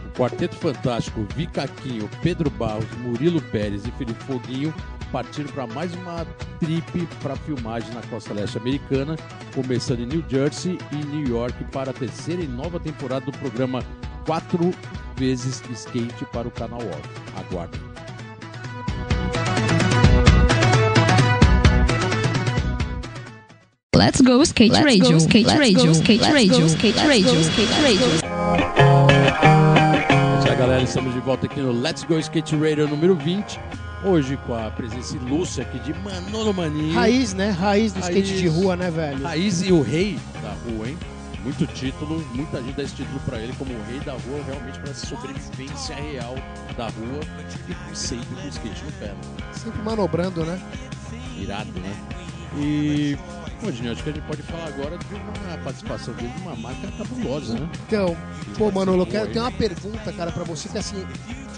[0.06, 4.74] O Quarteto Fantástico, Vicaquinho, Pedro Barros, Murilo Pérez e Felipe Foguinho
[5.14, 6.26] partiram para mais uma
[6.60, 9.16] trip para filmagem na costa leste americana,
[9.54, 13.84] começando em New Jersey e New York para a terceira e nova temporada do programa
[14.26, 14.74] Quatro
[15.16, 17.10] vezes Skate para o canal Off.
[17.38, 17.80] Aguardem.
[23.96, 28.08] Let's go skate radio, skate radio, skate radio, skate radio, skate radio.
[30.58, 33.60] Galera, estamos de volta aqui no Let's Go Skate Radio número 20.
[34.06, 36.94] Hoje com a presença ilustre aqui de Manolo Maninho.
[36.94, 37.50] Raiz, né?
[37.52, 38.42] Raiz do skate Raiz.
[38.42, 39.24] de rua, né, velho?
[39.24, 40.98] Raiz e o rei da rua, hein?
[41.42, 44.80] Muito título, muita gente dá esse título pra ele como o rei da rua, realmente
[44.80, 46.36] para essa sobrevivência real
[46.78, 47.20] da rua
[47.92, 49.08] e sempre com o skate no pé.
[49.08, 49.16] né?
[49.54, 50.60] Sempre manobrando, né?
[51.38, 51.96] Irado, né?
[52.58, 53.18] E,
[53.60, 56.56] pô, Dinho, acho que a gente pode falar agora de uma participação dele de uma
[56.56, 57.70] marca cabulosa, né?
[57.88, 58.16] Então,
[58.58, 61.06] pô, Manolo, eu quero ter uma pergunta, cara, pra você, que assim,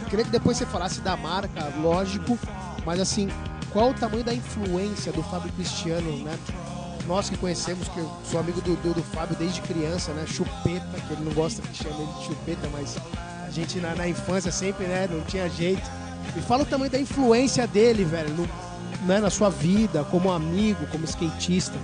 [0.05, 2.37] queria que depois você falasse da marca, lógico,
[2.85, 3.29] mas assim,
[3.71, 6.37] qual o tamanho da influência do Fábio Cristiano, né?
[7.07, 10.25] Nós que conhecemos, que eu sou amigo do, do, do Fábio desde criança, né?
[10.25, 12.97] Chupeta, que ele não gosta que chame ele de chupeta, mas
[13.47, 15.07] a gente na, na infância sempre, né?
[15.11, 15.83] Não tinha jeito.
[16.35, 18.49] Me fala o tamanho da influência dele, velho, no-
[19.05, 21.77] né, na sua vida, como amigo, como skatista.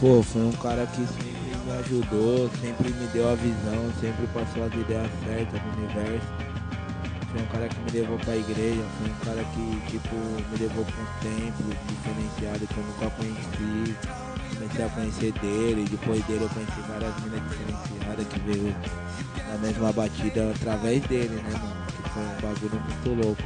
[0.00, 4.64] Pô, foi um cara que sempre me ajudou, sempre me deu a visão, sempre passou
[4.64, 6.26] as ideias certas do universo.
[7.30, 10.84] Foi um cara que me levou pra igreja, foi um cara que, tipo, me levou
[10.84, 13.96] pra um templo diferenciado que eu nunca conheci.
[14.54, 18.74] Comecei a conhecer dele, depois dele eu conheci várias minas diferenciadas que veio
[19.48, 21.86] na mesma batida através dele, né, mano?
[21.86, 23.42] Que foi um bagulho muito louco.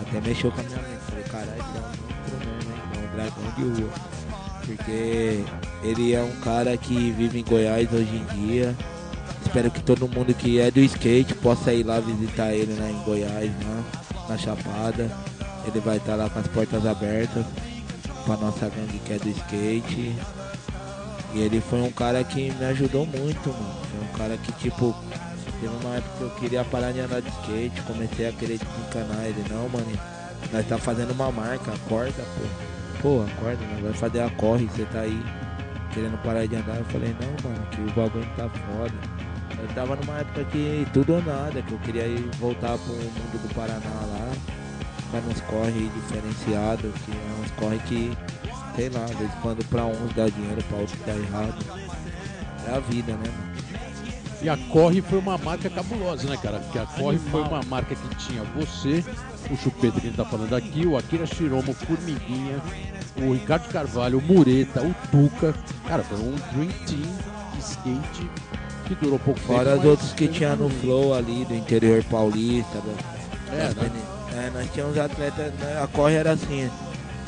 [0.00, 1.00] Até mexeu com a minha mente.
[1.08, 2.80] Falei, caralho, ele é um monstro mesmo, hein?
[2.92, 3.90] É um dragão de rua.
[4.66, 5.44] Porque
[5.82, 8.76] ele é um cara que vive em Goiás hoje em dia.
[9.44, 13.04] Espero que todo mundo que é do skate possa ir lá visitar ele né, em
[13.04, 13.84] Goiás, né,
[14.28, 15.10] na Chapada.
[15.66, 17.44] Ele vai estar lá com as portas abertas
[18.24, 20.16] pra nossa gangue que é do skate.
[21.34, 23.74] E ele foi um cara que me ajudou muito, mano.
[23.90, 24.94] Foi um cara que, tipo,
[25.60, 29.24] teve uma época que eu queria parar de andar de skate, comecei a querer desencanar
[29.24, 29.44] ele.
[29.48, 29.86] Não, mano,
[30.52, 33.00] nós tá fazendo uma marca, acorda, pô.
[33.00, 35.22] Pô, acorda, nós vai fazer a corre, você tá aí
[35.94, 36.76] querendo parar de andar.
[36.76, 39.21] Eu falei, não, mano, que o bagulho tá foda.
[39.62, 43.42] Eu tava numa época que tudo ou nada, que eu queria ir voltar pro mundo
[43.42, 44.32] do Paraná lá,
[45.12, 48.12] mas uns corre diferenciados, que é uns corre que,
[48.74, 51.64] sei lá, às vezes quando pra uns dá dinheiro, pra outros dá errado.
[52.66, 53.52] É a vida, né, mano?
[54.42, 56.58] E a Corre foi uma marca cabulosa, né, cara?
[56.58, 59.04] Porque a Corre foi uma marca que tinha você,
[59.48, 62.60] o Chupeta que a gente tá falando aqui, o Akira Shiromo, o Formiguinha,
[63.18, 65.54] o Ricardo Carvalho, o Mureta, o Tuca.
[65.86, 67.16] Cara, foi um Dream Team
[67.52, 68.30] de skate
[68.86, 69.70] que durou pouco Fora tempo.
[69.72, 72.78] os mas outros que tinha no Flow ali, do interior paulista.
[72.78, 72.96] do-
[73.54, 73.90] É, das né?
[74.34, 76.70] é, nós tínhamos atletas, né, a corre era assim,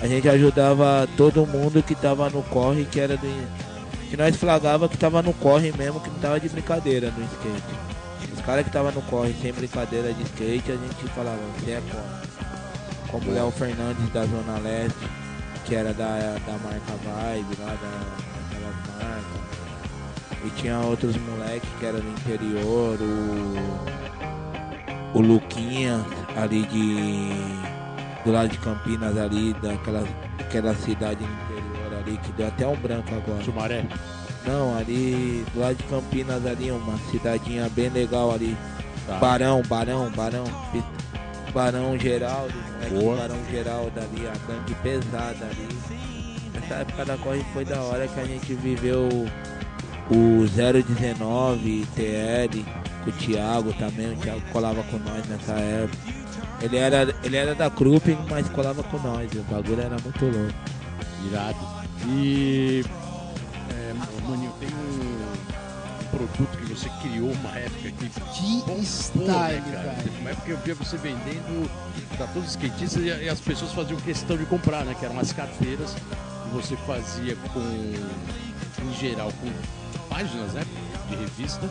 [0.03, 3.65] a gente ajudava todo mundo que tava no corre, que era do.
[4.11, 8.33] Que nós flagava que tava no corre mesmo, que não tava de brincadeira no skate.
[8.33, 11.83] Os caras que tava no corre sem brincadeira de skate, a gente falava, você é
[11.91, 12.35] corre.
[13.11, 14.99] Como o Léo Fernandes da Zona Leste,
[15.65, 18.01] que era da, da marca Vibe, lá da,
[18.35, 19.34] daquelas marcas.
[20.45, 22.99] E tinha outros moleques que era do interior,
[25.15, 26.05] o, o Luquinha
[26.37, 27.31] ali de.
[28.25, 32.77] do lado de Campinas ali, daquela, daquela cidade no interior ali, que deu até um
[32.77, 33.43] branco agora.
[33.43, 33.87] Sumaré.
[34.47, 38.55] Não, ali do lado de Campinas ali, uma cidadinha bem legal ali.
[39.07, 39.19] Tá.
[39.19, 40.45] Barão, Barão, Barão.
[41.55, 42.53] Barão Geraldo,
[42.91, 43.17] moleque.
[43.17, 45.69] Barão Geraldo ali, a gangue pesada ali.
[46.63, 49.09] Essa época da corre foi da hora que a gente viveu
[50.11, 52.65] o 019 TL
[53.03, 56.25] com o Thiago também, o Thiago colava com nós nessa época.
[56.61, 60.55] Ele era, ele era da Krupp, mas colava com nós, o bagulho era muito louco.
[61.27, 61.59] Irado.
[62.07, 62.85] E.
[63.71, 63.95] É,
[64.29, 69.73] Maninho, tem um, um produto que você criou uma época que Que bombou, style, né,
[69.73, 69.97] cara?
[70.03, 71.71] Teve uma época que eu via você vendendo
[72.17, 74.95] pra todos os skatistas e, e as pessoas faziam questão de comprar, né?
[74.99, 79.51] Que eram as carteiras que você fazia com, em geral, com
[80.03, 80.65] páginas, né?
[81.09, 81.71] De revista.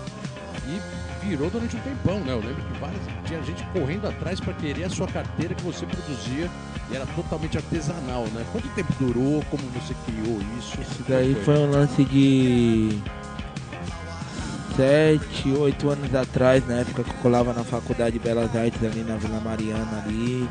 [0.68, 2.32] E virou durante um tempão, né?
[2.32, 5.86] Eu lembro que várias, tinha gente correndo atrás para querer a sua carteira que você
[5.86, 6.50] produzia
[6.90, 8.46] e era totalmente artesanal, né?
[8.52, 9.44] Quanto tempo durou?
[9.50, 10.80] Como você criou isso?
[10.82, 12.98] Isso daí foi um lance de
[14.76, 19.04] sete, oito anos atrás, na época que eu colava na faculdade de Belas Artes ali
[19.04, 20.50] na Vila Mariana ali.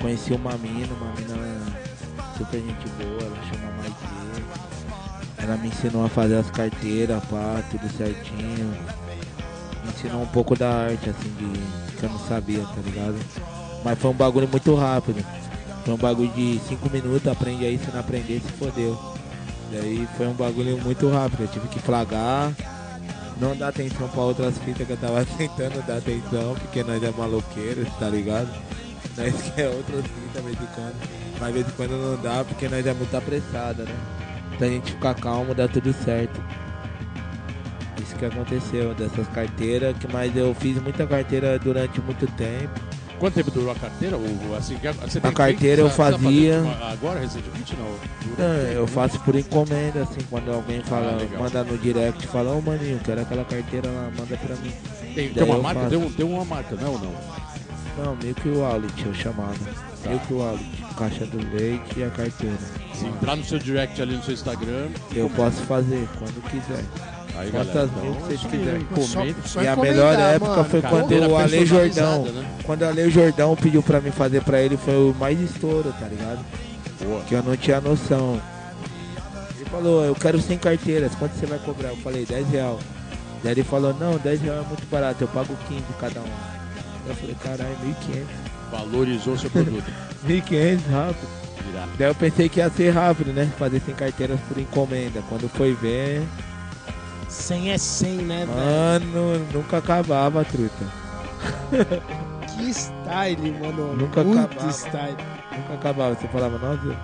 [0.00, 1.64] Conheci uma mina, uma mina
[2.36, 4.13] super gente boa, ela chama Maite.
[5.44, 8.74] Ela me ensinou a fazer as carteiras, pá, tudo certinho.
[9.84, 13.16] Me ensinou um pouco da arte, assim, de que eu não sabia, tá ligado?
[13.84, 15.22] Mas foi um bagulho muito rápido.
[15.84, 18.98] Foi um bagulho de cinco minutos, aprende aí, se não aprender, se fodeu.
[19.70, 22.50] Daí foi um bagulho muito rápido, eu tive que flagrar,
[23.38, 27.10] não dar atenção pra outras fitas que eu tava tentando dar atenção, porque nós é
[27.10, 28.48] maloqueiro, tá ligado?
[29.14, 30.94] Nós quer outras fitas de vez quando,
[31.38, 34.23] mas de vez em quando não dá, porque nós é muito apressada, né?
[34.54, 36.40] Então a gente ficar calmo, dá tudo certo.
[38.02, 42.80] Isso que aconteceu, dessas carteiras, que mas eu fiz muita carteira durante muito tempo.
[43.18, 44.16] Quanto tempo durou a carteira?
[44.16, 46.60] Ou, assim, você A carteira eu feito- fazia-
[46.92, 47.94] Agora, recentemente, não?
[48.36, 52.60] Não, eu faço por encomenda, assim, quando alguém fala, Ah, manda no direct, fala, ô
[52.60, 54.72] maninho, quero aquela carteira lá, manda pra mim.
[55.14, 55.80] Tem, tem uma marca?
[55.80, 55.98] faço.
[55.98, 57.14] Um- tem uma marca, não ou não?
[58.04, 59.54] Não, Milk Wallet eu chamava.
[60.02, 60.10] Tá.
[60.10, 62.56] Milk Wallet, caixa do leite e a carteira.
[62.94, 66.84] Se entrar no seu direct ali no seu Instagram, Eu posso fazer quando quiser.
[67.36, 68.82] aí Quantas galera, mil então, que vocês isso aí, quiserem.
[68.82, 69.36] encomenda.
[69.46, 70.64] Só e a melhor época mano.
[70.64, 72.22] foi quando o Ale Jordão.
[72.26, 72.50] né?
[72.64, 76.06] Quando o Ale Jordão pediu pra mim fazer pra ele, foi o mais estouro, tá
[76.06, 76.44] ligado?
[77.02, 77.20] Boa.
[77.22, 78.40] Que eu não tinha noção.
[79.56, 81.88] Ele falou, eu quero 100 carteiras, quanto você vai cobrar?
[81.88, 82.78] Eu falei, 10 real.
[83.42, 86.24] Daí ele falou, não, 10 real é muito barato, eu pago 15 cada um.
[87.06, 88.24] Eu falei, caralho, 1.500.
[88.70, 89.84] Valorizou seu produto.
[90.26, 91.28] 1.500, rápido.
[91.70, 91.90] Irado.
[91.98, 93.50] Daí eu pensei que ia ser rápido, né?
[93.58, 95.22] Fazer 100 carteiras por encomenda.
[95.28, 96.22] Quando foi ver,
[97.28, 99.06] 100 é 100, né, velho?
[99.12, 100.84] mano, nunca acabava, truta.
[102.56, 103.96] Que style, mano.
[103.96, 104.72] Nunca Muito acabava.
[104.72, 105.16] style.
[105.56, 106.14] Nunca acabava.
[106.14, 106.96] Você falava, nossa,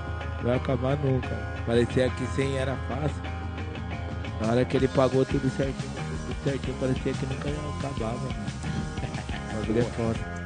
[0.44, 1.28] vai acabar nunca.
[1.66, 3.22] Parecia que 100 era fácil.
[4.40, 5.90] Na hora que ele pagou tudo certinho,
[6.26, 7.48] tudo certinho, parecia que nunca
[7.80, 8.14] acabava.
[8.14, 8.34] Mano.
[9.60, 10.39] Bagulho é foda.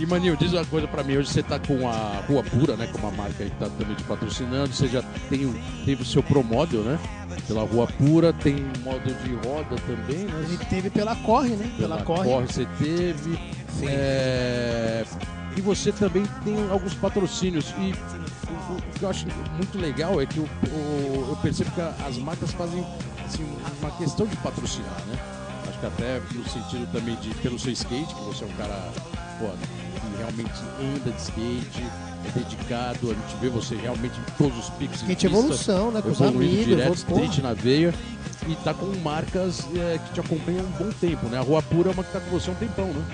[0.00, 2.86] E Maninho, diz uma coisa pra mim, hoje você tá com a Rua Pura, né?
[2.90, 5.52] Com uma marca aí que tá também te patrocinando, você já tem,
[5.84, 6.98] teve o seu Promodel, né?
[7.46, 10.44] Pela Rua Pura, tem modo de roda também, né?
[10.48, 11.70] Ele teve pela Corre, né?
[11.76, 12.46] Pela, Corre.
[12.46, 13.34] você teve.
[13.78, 13.86] Sim.
[13.88, 15.04] É,
[15.56, 17.74] E você também tem alguns patrocínios.
[17.78, 19.26] E o, que eu acho
[19.56, 20.48] muito legal é que o-
[21.28, 22.82] eu percebo que as marcas fazem
[23.26, 23.44] assim,
[23.82, 25.18] uma questão de patrocinar, né?
[25.68, 28.88] Acho que até no sentido também de pelo seu skate, que você é um cara
[29.38, 29.50] pô,
[30.20, 31.82] realmente anda de skate,
[32.26, 34.96] é dedicado, a gente vê você realmente em todos os picos.
[34.96, 36.02] Skate pista, evolução, né?
[36.02, 36.66] Com os amigos.
[36.66, 37.94] direto, street na veia.
[38.48, 41.36] E tá com marcas é, que te acompanham um bom tempo, né?
[41.38, 43.04] A Rua Pura é uma que tá com você há um tempão, né?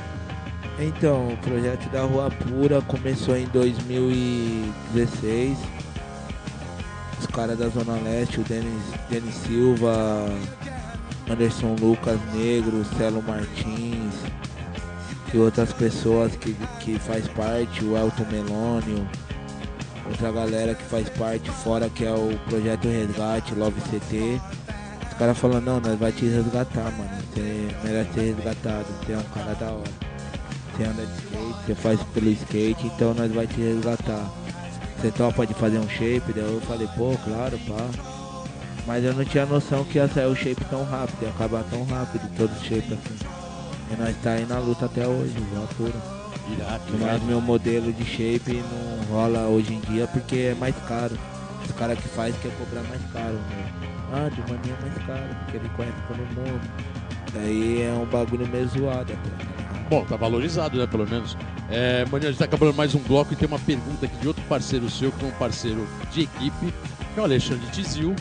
[0.78, 5.58] Então, o projeto da Rua Pura começou em 2016.
[7.18, 10.28] Os caras da Zona Leste, o Denis, Denis Silva,
[11.28, 14.14] Anderson Lucas Negro, Celo Martins
[15.32, 19.08] e outras pessoas que, que faz parte, o Elton Melônio,
[20.08, 24.40] outra galera que faz parte fora que é o projeto Resgate, Love CT.
[25.10, 27.10] Os caras falam, não, nós vai te resgatar, mano.
[27.32, 30.06] Você merece ser resgatado, você é um cara da hora
[30.76, 34.30] você anda de skate, você faz pelo skate, então nós vai te resgatar.
[34.98, 36.32] Você topa de fazer um shape?
[36.34, 37.88] Daí eu falei, pô, claro, pá.
[38.86, 41.84] Mas eu não tinha noção que ia sair o shape tão rápido, ia acabar tão
[41.84, 43.35] rápido, todo shape assim.
[43.90, 46.16] E nós tá aí na luta até hoje, igual pura.
[47.00, 51.16] Mas meu modelo de shape não rola hoje em dia porque é mais caro.
[51.64, 53.72] Os caras que faz quer cobrar mais caro, né?
[54.12, 56.60] Ah, de maninha é mais caro, porque ele conhece todo mundo.
[57.32, 59.56] Daí é um bagulho meio zoado até.
[59.88, 60.86] Bom, tá valorizado, né?
[60.86, 61.36] Pelo menos.
[61.68, 64.28] É, Maninho, a gente tá acabando mais um bloco e tem uma pergunta aqui de
[64.28, 66.72] outro parceiro seu, que é um parceiro de equipe,
[67.14, 68.14] que é o Alexandre Tizil.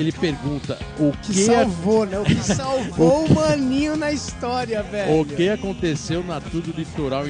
[0.00, 2.18] Ele pergunta o Que que, salvou, né?
[2.18, 5.20] O que salvou o maninho na história, velho.
[5.20, 7.24] o que aconteceu na Tudo Litoral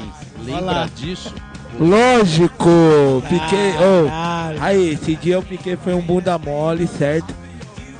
[0.00, 0.12] lá.
[0.44, 1.34] Lembra disso?
[1.80, 3.22] Lógico!
[3.28, 3.72] Piquei.
[3.72, 4.62] Caralho.
[4.62, 7.34] aí, esse dia eu piquei foi um bunda mole, certo?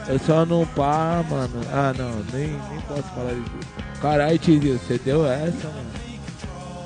[0.07, 1.61] Eu só não pá, mano.
[1.73, 3.73] Ah, não, nem, nem posso falar disso.
[4.01, 6.02] Caralho, Tizio, você deu essa, mano.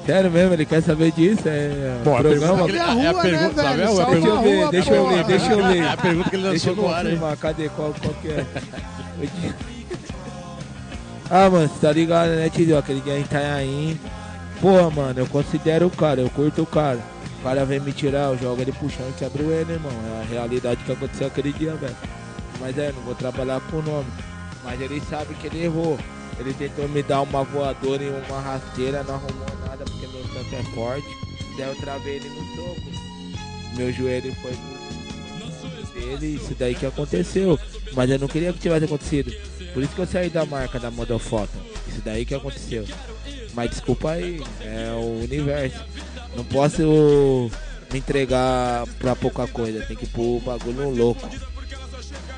[0.07, 1.43] Sério mesmo, ele quer saber disso?
[1.47, 2.65] É Bom, a programa.
[2.65, 3.81] pergunta é a pergunta, né, sabe?
[3.81, 5.83] É a pergunta- Deixa eu ver, rua, deixa eu ler, deixa eu ler.
[5.83, 7.11] É a pergunta que ele Deixa lançou eu no ar, hein?
[7.13, 7.69] confirmar, cadê?
[7.71, 8.47] Qual, qual que é?
[11.31, 12.79] ah, mano, você tá ligado, né, Tizio?
[12.79, 14.01] Aquele dia em Itanhaém.
[14.61, 17.01] Porra, mano, eu considero o cara, eu curto o cara.
[17.41, 19.91] O cara vem me tirar, eu jogo ele pro chão e quebro ele, irmão.
[20.19, 21.97] É a realidade que aconteceu aquele dia, velho.
[22.61, 24.07] Mas é, não vou trabalhar com o nome.
[24.65, 25.99] Mas ele sabe que ele errou.
[26.39, 29.47] Ele tentou me dar uma voadora e uma rasteira, não arrumou
[30.55, 31.09] é forte.
[31.57, 32.83] Daí eu travei ele no soco.
[33.77, 34.53] Meu joelho foi
[35.97, 37.59] dele, isso daí que aconteceu.
[37.93, 39.33] Mas eu não queria que tivesse acontecido.
[39.73, 41.53] Por isso que eu saí da marca da Modofoto.
[41.89, 42.87] Isso daí que aconteceu.
[43.55, 45.83] Mas desculpa aí, é o universo.
[46.37, 47.51] Não posso
[47.93, 51.29] me entregar pra pouca coisa, tem que pôr o bagulho louco.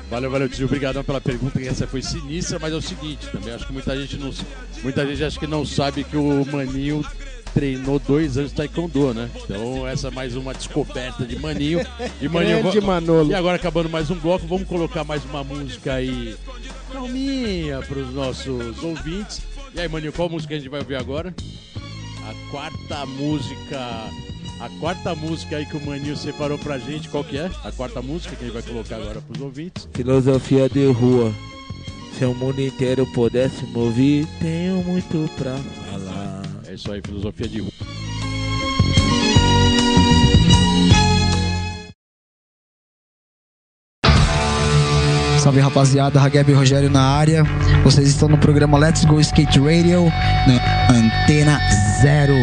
[0.09, 0.65] Valeu, valeu, tio.
[0.65, 4.17] Obrigadão pela pergunta, essa foi sinistra, mas é o seguinte, também acho que muita gente
[4.17, 4.33] não,
[4.81, 7.05] muita gente acha que não sabe que o Maninho
[7.53, 9.29] treinou dois anos de Taekwondo, né?
[9.35, 11.85] Então essa é mais uma descoberta de Maninho.
[12.21, 13.31] E Maninho Grande Manolo.
[13.31, 16.35] E agora acabando mais um bloco, vamos colocar mais uma música aí
[16.91, 19.41] calminha para os nossos ouvintes.
[19.73, 21.33] E aí, Maninho, qual música a gente vai ouvir agora?
[22.27, 23.79] A quarta música.
[24.59, 27.49] A quarta música aí que o Maninho separou pra gente, qual que é?
[27.63, 29.87] A quarta música que a gente vai colocar agora pros ouvintes.
[29.93, 31.33] Filosofia de rua.
[32.17, 35.55] Se o mundo inteiro pudesse me ouvir, tenho muito pra
[36.79, 37.71] isso aí, filosofia de rua.
[45.39, 47.43] Salve rapaziada, Hageb Rogério na área.
[47.83, 50.05] Vocês estão no programa Let's Go Skate Radio,
[50.47, 51.59] na Antena
[52.01, 52.35] Zero,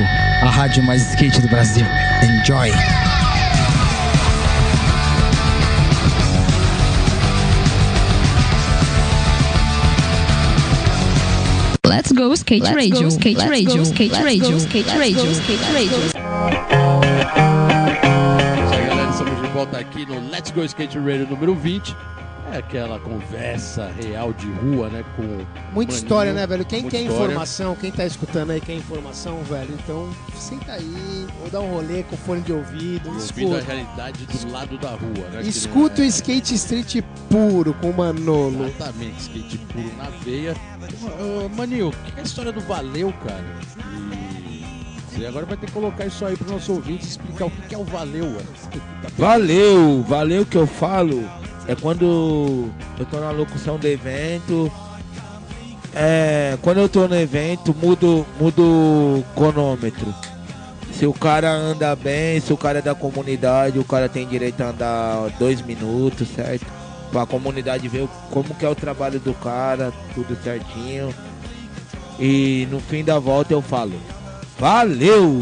[0.42, 1.84] a rádio mais skate do Brasil.
[2.22, 3.15] Enjoy!
[11.86, 15.98] Let's go skate radio, skate radio, skate radio, skate radio, skate radio.
[18.72, 21.94] Aí, galera, estamos de volta aqui no Let's Go Skate Radio número 20.
[22.52, 25.04] É aquela conversa real de rua, né?
[25.16, 25.90] Com Muita Maninho.
[25.90, 26.64] história, né, velho?
[26.64, 27.24] Quem quer história.
[27.24, 32.04] informação, quem tá escutando aí quer informação, velho, então senta aí, ou dá um rolê
[32.04, 33.16] com fone de ouvido, Ouvindo
[33.54, 33.60] a escuta.
[33.62, 35.42] realidade do lado da rua, né?
[35.42, 38.66] Escuta o é- skate street puro com o Manolo.
[38.66, 40.54] Exatamente, skate puro na veia.
[41.20, 43.44] Ô, Maninho, o que é a história do Valeu, cara?
[44.06, 44.64] E
[45.18, 47.78] você agora vai ter que colocar isso aí para nossos ouvintes explicar o que é
[47.78, 48.26] o Valeu.
[48.26, 48.46] mano.
[49.18, 51.28] Valeu, valeu que eu falo.
[51.68, 54.70] É quando eu tô na locução do evento.
[55.94, 60.14] É, quando eu tô no evento, mudo, mudo cronômetro.
[60.92, 64.60] Se o cara anda bem, se o cara é da comunidade, o cara tem direito
[64.62, 66.66] a andar dois minutos, certo?
[67.10, 71.14] Pra comunidade ver como que é o trabalho do cara, tudo certinho.
[72.18, 73.92] E no fim da volta eu falo,
[74.58, 75.38] valeu!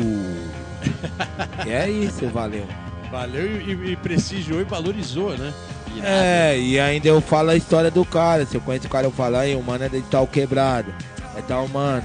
[1.67, 2.67] é isso, valeu.
[3.11, 5.53] Valeu e- e prestigiou e valorizou, né?
[5.99, 6.13] Irado.
[6.13, 8.47] É, e ainda eu falo a história do cara.
[8.47, 10.93] Se eu conheço o cara, eu falo, aí, o mano é de tal quebrado.
[11.37, 12.05] É tal mano.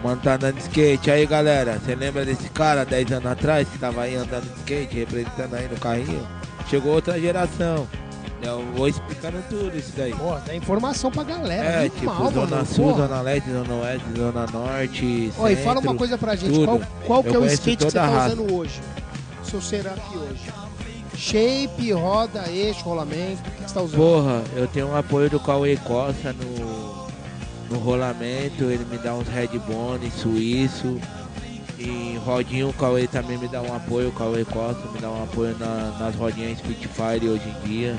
[0.00, 1.10] O mano tá andando de skate.
[1.10, 4.96] Aí, galera, você lembra desse cara 10 anos atrás que tava aí andando de skate,
[4.96, 6.26] representando aí no carrinho?
[6.68, 7.86] Chegou outra geração.
[8.42, 10.12] Eu vou explicando tudo isso daí.
[10.12, 11.64] Pô, dá informação pra galera.
[11.64, 12.66] É, muito tipo, mal, Zona mano.
[12.66, 13.08] Sul, porra.
[13.08, 15.32] Zona Leste, Zona Oeste, Zona Norte.
[15.38, 16.66] Ó, e fala centro, uma coisa pra gente, tudo.
[16.66, 18.80] qual, qual que é o skate que você tá usando hoje?
[19.42, 20.63] Seu Serap hoje.
[21.16, 23.98] Shape, roda, eixo, rolamento, o que você tá usando?
[23.98, 27.06] Porra, eu tenho um apoio do Cauê Costa no,
[27.70, 30.98] no rolamento, ele me dá uns headbone suíço.
[31.78, 35.22] E rodinho o Cauê também me dá um apoio, o Cauê Costa me dá um
[35.22, 37.96] apoio na- nas rodinhas Spitfire hoje em dia.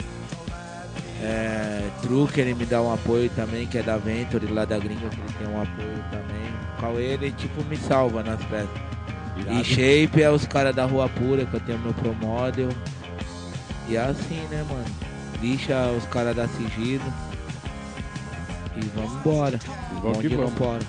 [1.21, 5.07] É, truque ele me dá um apoio também, que é da Venture lá da gringa,
[5.09, 6.45] que ele tem um apoio também.
[6.77, 8.69] O Cauê ele tipo me salva nas peças.
[9.37, 9.59] Irado.
[9.59, 12.69] E shape é os caras da Rua Pura, que eu tenho meu Pro Model.
[13.87, 14.85] E é assim, né, mano?
[15.41, 17.03] Lixa os caras da Sigilo.
[18.75, 19.59] E vamos embora.
[20.01, 20.51] Vamos que vamos.
[20.51, 20.79] vambora.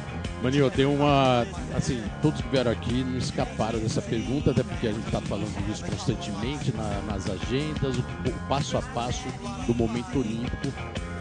[0.42, 1.46] Maninho, tem uma.
[1.74, 5.66] Assim, todos que vieram aqui não escaparam dessa pergunta, até porque a gente está falando
[5.66, 9.24] disso constantemente na- nas agendas, o, o passo a passo
[9.66, 10.68] do momento olímpico.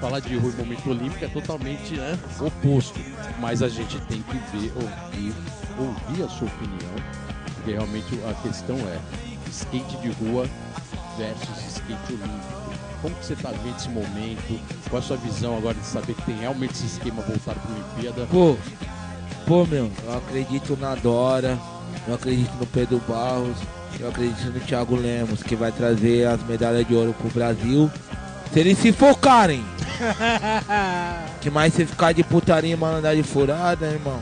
[0.02, 3.00] Falar de rua e momento olímpico é totalmente né, oposto.
[3.40, 5.34] Mas a gente tem que ver, ouvir,
[5.80, 6.92] ouvir a sua opinião,
[7.56, 9.00] porque realmente a questão é
[9.50, 10.46] skate de rua
[11.18, 12.66] versus skate olímpico.
[13.02, 14.60] Como que você está vendo esse momento?
[14.90, 17.76] Qual a sua visão agora de saber que tem realmente esse esquema voltado para a
[17.76, 18.28] Olimpíada?
[18.32, 18.58] Pô,
[19.46, 21.60] pô, meu, eu acredito na Dora,
[22.08, 23.58] eu acredito no Pedro Barros,
[24.00, 27.92] eu acredito no Thiago Lemos, que vai trazer as medalhas de ouro pro Brasil.
[28.52, 29.64] Se eles se focarem.
[31.42, 34.20] que mais se ficar de putaria e malandragem furada, irmão,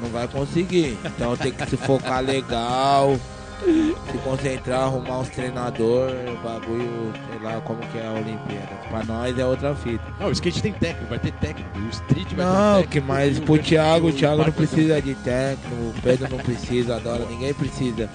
[0.00, 0.98] não vai conseguir.
[1.04, 3.18] Então tem que se focar legal,
[3.64, 8.68] se concentrar, arrumar uns treinadores, bagulho, sei lá como que é a Olimpíada.
[8.88, 10.04] Pra nós é outra fita.
[10.20, 11.78] Não, o skate tem técnico, vai ter técnico.
[11.78, 12.92] O street vai ter Não, técnico.
[12.92, 17.24] que mais pro Thiago, o Thiago não precisa de técnico, o Pedro não precisa, adora,
[17.24, 18.08] ninguém precisa.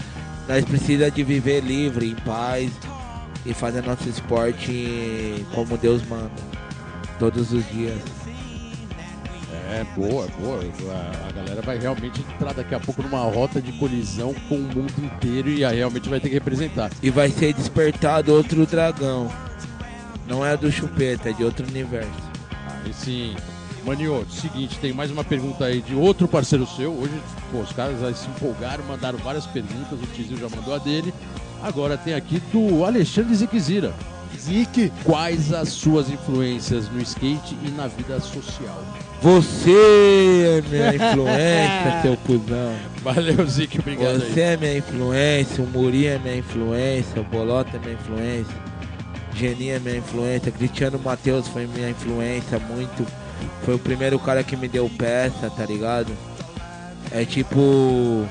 [0.48, 2.72] Nós precisa de viver livre, em paz
[3.46, 6.32] e fazer nosso esporte como Deus manda.
[7.20, 8.00] Todos os dias.
[9.72, 10.60] É, boa, boa.
[10.92, 14.60] A, a galera vai realmente entrar daqui a pouco numa rota de colisão com o
[14.60, 16.92] mundo inteiro e aí realmente vai ter que representar.
[17.02, 19.32] E vai ser despertado outro dragão.
[20.28, 22.12] Não é do chupeta, é de outro universo.
[22.84, 23.34] Aí sim.
[23.86, 26.92] Maninho, seguinte, tem mais uma pergunta aí de outro parceiro seu.
[26.92, 27.14] Hoje,
[27.50, 31.14] pô, os caras aí se empolgaram, mandaram várias perguntas, o Tizil já mandou a dele.
[31.64, 33.94] Agora tem aqui do Alexandre Ziquezira.
[34.38, 34.92] Zique.
[35.04, 38.84] Quais as suas influências no skate e na vida social?
[39.22, 42.76] Você é minha influência, seu cuzão.
[43.04, 44.54] Valeu, Zique, obrigado Você aí.
[44.54, 48.56] é minha influência, o Muri é minha influência, o Bolota é minha influência,
[49.36, 53.06] Geninho é minha influência, Cristiano Matheus foi minha influência muito.
[53.64, 56.12] Foi o primeiro cara que me deu peça, tá ligado?
[57.12, 58.26] É tipo.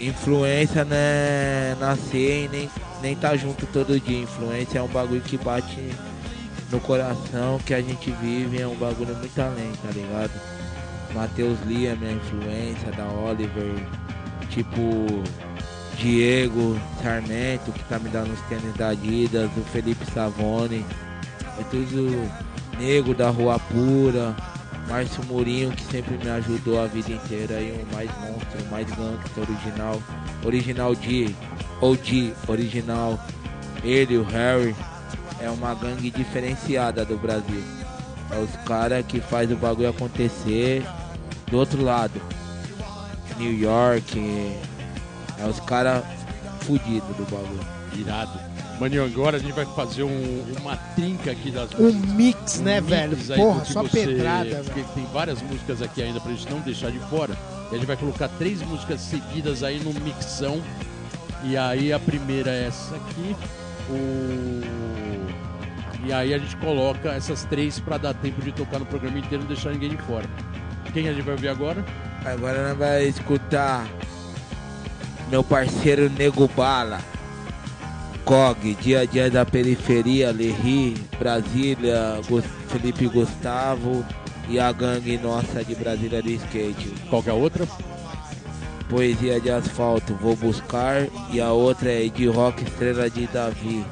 [0.00, 2.70] Influência né nascer e nem,
[3.02, 4.22] nem tá junto todo dia.
[4.22, 5.78] Influência é um bagulho que bate
[6.70, 10.32] no coração que a gente vive, é um bagulho muito além, tá ligado?
[11.14, 13.74] Matheus é minha influência, da Oliver,
[14.48, 14.80] tipo
[15.98, 20.86] Diego Sarmento, que tá me dando os tênis da Adidas, o Felipe Savone,
[21.58, 22.30] é tudo
[22.78, 24.34] nego da Rua Pura,
[24.88, 28.86] Márcio Murinho, que sempre me ajudou a vida inteira, aí o mais monstro, o mais
[28.88, 30.02] gangster original,
[30.44, 31.34] original D,
[31.80, 33.18] OG, original,
[33.84, 34.74] ele, o Harry,
[35.40, 37.62] é uma gangue diferenciada do Brasil.
[38.30, 40.84] É os caras que faz o bagulho acontecer
[41.50, 42.20] do outro lado.
[43.38, 44.18] New York,
[45.38, 46.04] é os caras
[46.60, 47.60] fudidos do bagulho.
[47.98, 48.38] Irado.
[48.78, 52.10] Maninho, agora a gente vai fazer um- uma trinca aqui das Um músicas.
[52.14, 53.16] mix, né, Um velho?
[53.16, 54.92] mix aí Porra, só você- pedrada, Porque velho.
[54.94, 57.34] tem várias músicas aqui ainda pra gente não deixar de fora.
[57.70, 60.62] E a gente vai colocar três músicas seguidas aí no mixão.
[61.44, 63.36] E aí a primeira é essa aqui.
[63.90, 64.60] O...
[66.04, 69.36] E aí a gente coloca essas três pra dar tempo de tocar no programa inteiro
[69.36, 70.26] e não deixar ninguém de fora.
[70.92, 71.84] Quem a gente vai ouvir agora?
[72.24, 73.86] Agora nós vai escutar
[75.30, 77.00] meu parceiro Nego Bala.
[78.24, 82.20] COG, dia a dia da periferia, Lerri, Brasília,
[82.68, 84.04] Felipe Gustavo
[84.48, 86.92] e a gangue nossa de Brasília do skate.
[87.08, 87.66] Qual que é a outra?
[88.88, 91.06] Poesia de asfalto, vou buscar.
[91.32, 93.84] E a outra é de rock, estrela de Davi.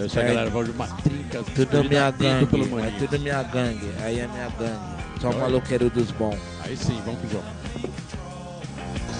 [0.00, 0.28] Então essa É.
[0.28, 1.42] galera vai de uma trinca.
[1.42, 3.92] Tudo escolhida minha gangue, pelo é tudo minha gangue.
[4.02, 5.20] Aí é minha gangue.
[5.20, 5.38] Só Olha.
[5.38, 6.38] maloqueiro dos bons.
[6.64, 7.44] Aí sim, vamos pro jogo.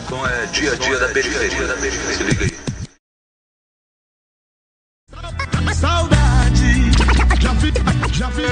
[0.08, 1.76] Som é dia a dia da periferia.
[2.16, 2.50] Se liga aí.
[5.74, 6.92] Saudade,
[7.40, 7.72] já vi,
[8.12, 8.42] já vi.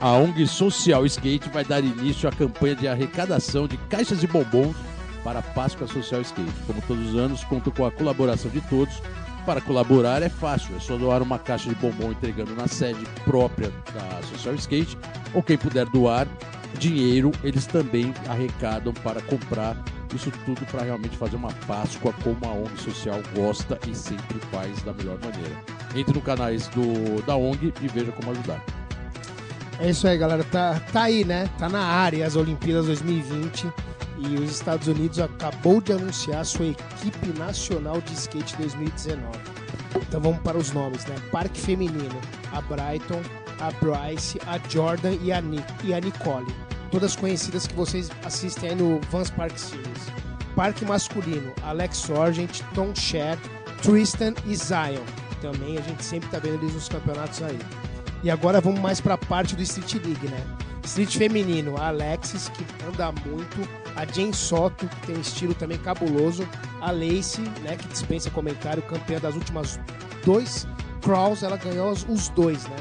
[0.00, 4.74] A ONG Social Skate vai dar início à campanha de arrecadação de caixas de bombons
[5.22, 6.52] para a Páscoa Social Skate.
[6.66, 9.00] Como todos os anos, conta com a colaboração de todos.
[9.46, 13.72] Para colaborar é fácil, é só doar uma caixa de bombom entregando na sede própria
[13.94, 14.98] da Social Skate,
[15.32, 16.28] ou quem puder doar
[16.78, 19.76] dinheiro, eles também arrecadam para comprar
[20.14, 24.82] isso tudo para realmente fazer uma Páscoa como a ONG Social gosta e sempre faz
[24.82, 25.56] da melhor maneira.
[25.94, 28.62] Entre no canais do, da ONG e veja como ajudar.
[29.78, 30.44] É isso aí, galera.
[30.44, 31.48] Tá, tá aí, né?
[31.58, 33.72] Tá na área as Olimpíadas 2020
[34.28, 39.20] e os Estados Unidos acabou de anunciar sua equipe nacional de skate 2019.
[39.96, 41.16] Então vamos para os nomes, né?
[41.32, 42.20] Parque Feminino,
[42.52, 43.22] a Brighton,
[43.60, 45.42] a Bryce, a Jordan e a,
[45.84, 46.54] e a Nicole.
[46.90, 50.06] Todas conhecidas que vocês assistem aí no Vans Park Series.
[50.56, 53.38] Parque Masculino, Alex Sargent, Tom Sher,
[53.82, 55.04] Tristan e Zion.
[55.40, 57.58] Também a gente sempre tá vendo eles nos campeonatos aí.
[58.22, 60.44] E agora vamos mais pra parte do Street League, né?
[60.84, 65.78] Street feminino, a Alexis, que anda muito, a Jen Soto, que tem um estilo também
[65.78, 66.48] cabuloso,
[66.80, 69.78] a Lacey, né, que dispensa comentário, campeã das últimas
[70.24, 70.66] dois
[71.00, 72.76] crawls, ela ganhou os, dois, né?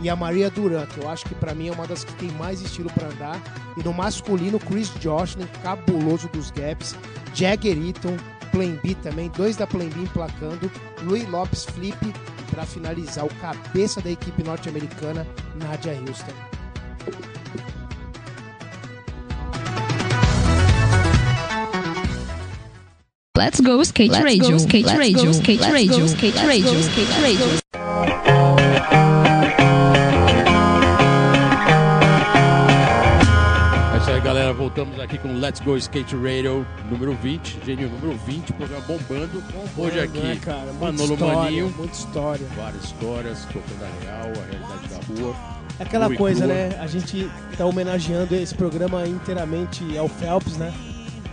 [0.00, 2.30] E a Maria Duran, que eu acho que pra mim é uma das que tem
[2.32, 3.40] mais estilo pra andar.
[3.76, 6.96] E no masculino, Chris Joshner, cabuloso dos gaps,
[7.32, 8.16] Jagger Eaton,
[8.50, 10.70] Plan B também, dois da Plan B emplacando,
[11.02, 11.96] Louis Lopes Flip,
[12.50, 15.26] pra finalizar, o cabeça da equipe norte-americana,
[15.56, 16.53] Nadia Houston.
[23.36, 26.34] Let's go skate Let's radio, go, skate let's radio, go, skate let's radio, go, skate
[26.34, 27.46] let's radio, go, skate let's radio.
[27.46, 27.64] go.
[33.92, 34.52] É isso aí, galera.
[34.52, 37.60] Voltamos aqui com Let's Go Skate Radio número 20.
[37.66, 39.42] Gênio número 20, programa bombando.
[39.76, 40.72] Hoje aqui, né, cara?
[40.72, 41.74] Manolo história, Maninho.
[41.76, 42.46] Muita história.
[42.56, 45.63] Várias histórias, tocando a real, a realidade da rua.
[45.78, 46.54] É aquela e coisa, crua.
[46.54, 46.70] né?
[46.80, 50.72] A gente tá homenageando esse programa inteiramente ao Phelps, né?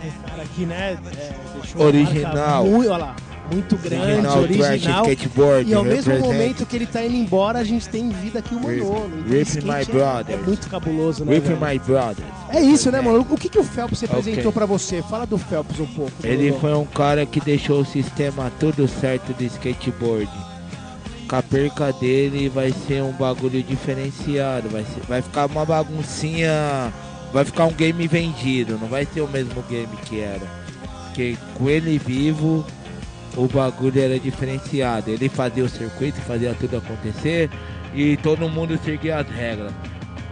[0.04, 0.98] Um cara que, né?
[1.16, 2.64] é, deixou Original.
[2.66, 3.16] Muito, olha lá.
[3.52, 5.04] muito grande, Original original.
[5.04, 8.52] Trash E ao mesmo momento que ele tá indo embora, a gente tem vida aqui
[8.52, 9.12] o Manolo.
[9.18, 10.34] Então, Rip skate my é- brother.
[10.34, 11.38] É muito cabuloso, né?
[11.38, 11.56] Velho?
[11.56, 12.24] my brother.
[12.48, 13.24] É isso, né, mano?
[13.30, 14.52] O que, que o Phelps representou Ok.
[14.52, 15.02] pra você?
[15.02, 16.10] Fala do Phelps um pouco.
[16.24, 16.60] Ele Manolo.
[16.60, 20.28] foi um cara que deixou o sistema tudo certo do skateboard.
[21.32, 24.68] Com a perca dele vai ser um bagulho diferenciado.
[24.68, 26.92] Vai, ser- vai ficar uma baguncinha.
[27.32, 28.76] Vai ficar um game vendido.
[28.78, 30.46] Não vai ser o mesmo game que era.
[31.06, 32.66] Porque com ele vivo,
[33.34, 35.08] o bagulho era diferenciado.
[35.08, 37.48] Ele fazia o circuito, fazia tudo acontecer.
[37.94, 39.72] E todo mundo seguia as regras.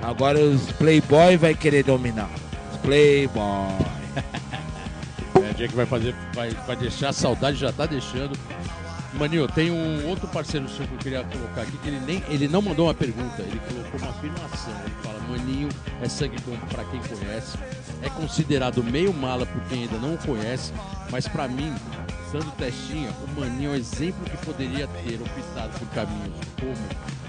[0.02, 2.28] Agora os Playboy vai querer dominar.
[2.74, 3.40] Os Playboy.
[5.42, 8.36] É, dia que vai fazer, vai, vai deixar, a saudade já tá deixando.
[9.14, 12.46] Maninho, tem um outro parceiro seu que eu queria colocar aqui, que ele, nem, ele
[12.46, 14.72] não mandou uma pergunta, ele colocou uma afirmação.
[14.84, 15.68] Ele fala, Maninho
[16.00, 17.58] é sangue bom pra quem conhece,
[18.02, 20.72] é considerado meio mala por quem ainda não o conhece,
[21.10, 21.74] mas pra mim,
[22.32, 27.19] dando testinha, o Maninho é um exemplo que poderia ter optado por caminhos como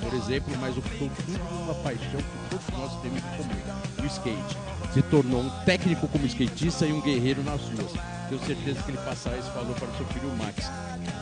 [0.00, 4.56] por exemplo, mas optou tudo numa paixão que todos nós temos em comum, o skate.
[4.92, 7.92] Se tornou um técnico como skatista e um guerreiro nas ruas.
[8.28, 10.70] Tenho certeza que ele passará esse valor para o seu filho Max.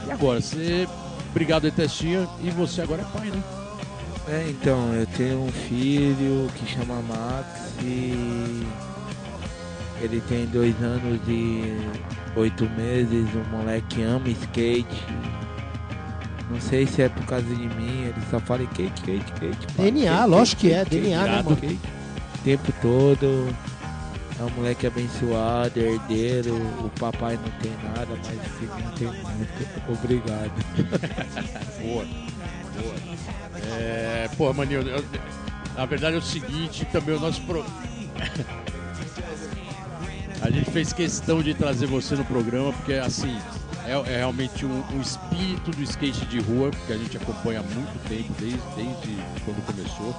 [0.07, 0.89] E agora, você.
[1.31, 2.29] Obrigado aí, Testinha.
[2.43, 3.43] E você agora é pai, né?
[4.29, 7.49] É, então, eu tenho um filho que chama Max
[7.83, 8.67] e
[10.01, 11.77] ele tem dois anos e
[12.37, 14.87] oito meses, o moleque ama skate.
[16.51, 19.33] Não sei se é por causa de mim, ele só fala skate, skate.
[19.77, 21.53] pai, DNA, skate, lógico que é, skate, DNA, né, mano?
[21.55, 21.79] skate.
[22.35, 23.55] O tempo todo.
[24.39, 26.55] É um moleque abençoado, herdeiro.
[26.83, 29.67] O papai não tem nada, mas o filho tem muito.
[29.93, 30.53] Obrigado.
[31.83, 32.05] Boa.
[32.05, 32.95] Boa.
[33.79, 35.05] É, pô, Maninho, eu-
[35.77, 37.63] na verdade é o seguinte, também o nosso pro...
[40.43, 43.37] A gente fez questão de trazer você no programa, porque assim,
[43.91, 47.62] é, é realmente um, um espírito do skate de rua, que a gente acompanha há
[47.62, 50.14] muito tempo, desde, desde quando começou.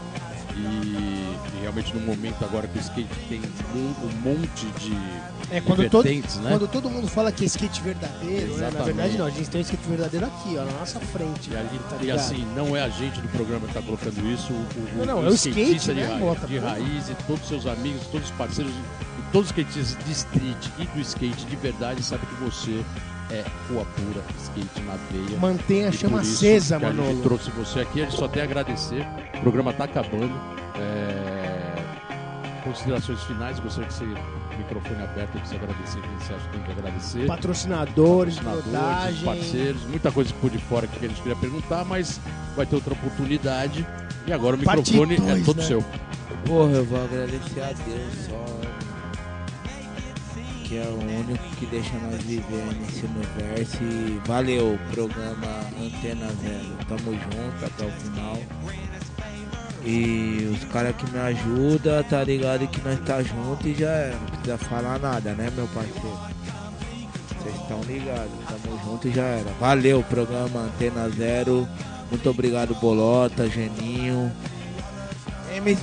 [0.54, 3.42] E, e realmente no momento agora que o skate tem
[3.74, 4.94] um, um monte de,
[5.50, 6.22] É, quando todo, né?
[6.50, 8.70] quando todo mundo fala que é skate verdadeiro, né?
[8.70, 11.50] Na verdade não, a gente tem um skate verdadeiro aqui, ó, na nossa frente.
[11.52, 14.52] E, ali- tá e assim, não é a gente do programa que está colocando isso,
[14.52, 16.48] o, o, Não, não, o é o skatista skate, de, né, raiz, Mota?
[16.48, 20.12] de raiz e todos os seus amigos, todos os parceiros e todos os skatistas de
[20.12, 22.84] street e do skate de verdade sabem que você
[23.32, 25.40] é rua pura, skate na veia.
[25.40, 28.28] Mantenha a chama por isso acesa, que a gente trouxe você aqui, a gente só
[28.28, 29.08] tem a agradecer.
[29.38, 30.34] O programa está acabando.
[30.76, 31.72] É,
[32.64, 36.52] Considerações finais, gostaria que você, o microfone aberto, que você agradecer quem você acha que
[36.52, 41.22] tem que agradecer Patrocinadores, patrocinadores, parceiros, muita coisa que ficou de fora que a gente
[41.22, 42.20] queria perguntar, mas
[42.56, 43.86] vai ter outra oportunidade.
[44.28, 45.64] E agora o microfone dois, é todo né?
[45.64, 45.84] seu.
[46.46, 48.81] Porra, eu vou agradecer a Deus só.
[50.72, 53.84] Que é o único que deixa nós viver nesse universo.
[53.84, 56.78] E valeu, programa Antena Zero.
[56.88, 58.38] Tamo junto até o final.
[59.84, 64.16] E os caras que me ajudam, tá ligado que nós tá junto e já é.
[64.18, 66.18] Não precisa falar nada, né, meu parceiro?
[67.38, 69.52] Vocês estão ligados, tamo junto e já era.
[69.60, 71.68] Valeu, programa Antena Zero.
[72.10, 74.32] Muito obrigado, Bolota, Geninho.
[75.54, 75.78] M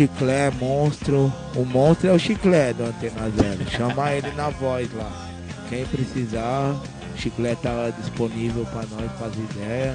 [0.00, 1.30] Chiclé, monstro.
[1.54, 3.70] O monstro é o Chiclé do Antena Zero.
[3.70, 5.28] Chama ele na voz lá.
[5.68, 6.74] Quem precisar,
[7.14, 9.94] o Chiclé tá disponível pra nós fazer ideia.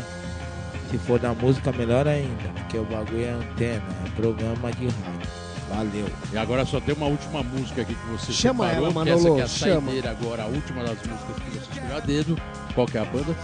[0.91, 2.49] Se for da música, melhor ainda.
[2.53, 5.29] Porque o bagulho é antena, é programa de rádio.
[5.69, 6.07] Valeu.
[6.31, 9.23] E agora só tem uma última música aqui que você Chama separou, ela, que essa
[9.23, 9.81] Manolo, que é a chama.
[9.81, 12.37] saideira agora, a última das músicas que você escolheu a dedo.
[12.75, 13.35] Qual que é a banda?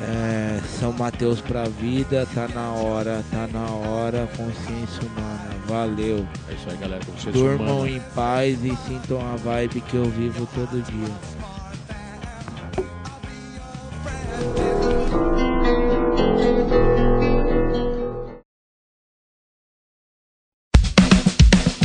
[0.00, 5.56] É, São Mateus pra vida, tá na hora, tá na hora, consciência humana.
[5.66, 6.26] Valeu.
[6.48, 7.04] É isso aí, galera.
[7.04, 7.90] Consciência Durmam humana.
[7.90, 11.55] em paz e sintam a vibe que eu vivo todo dia.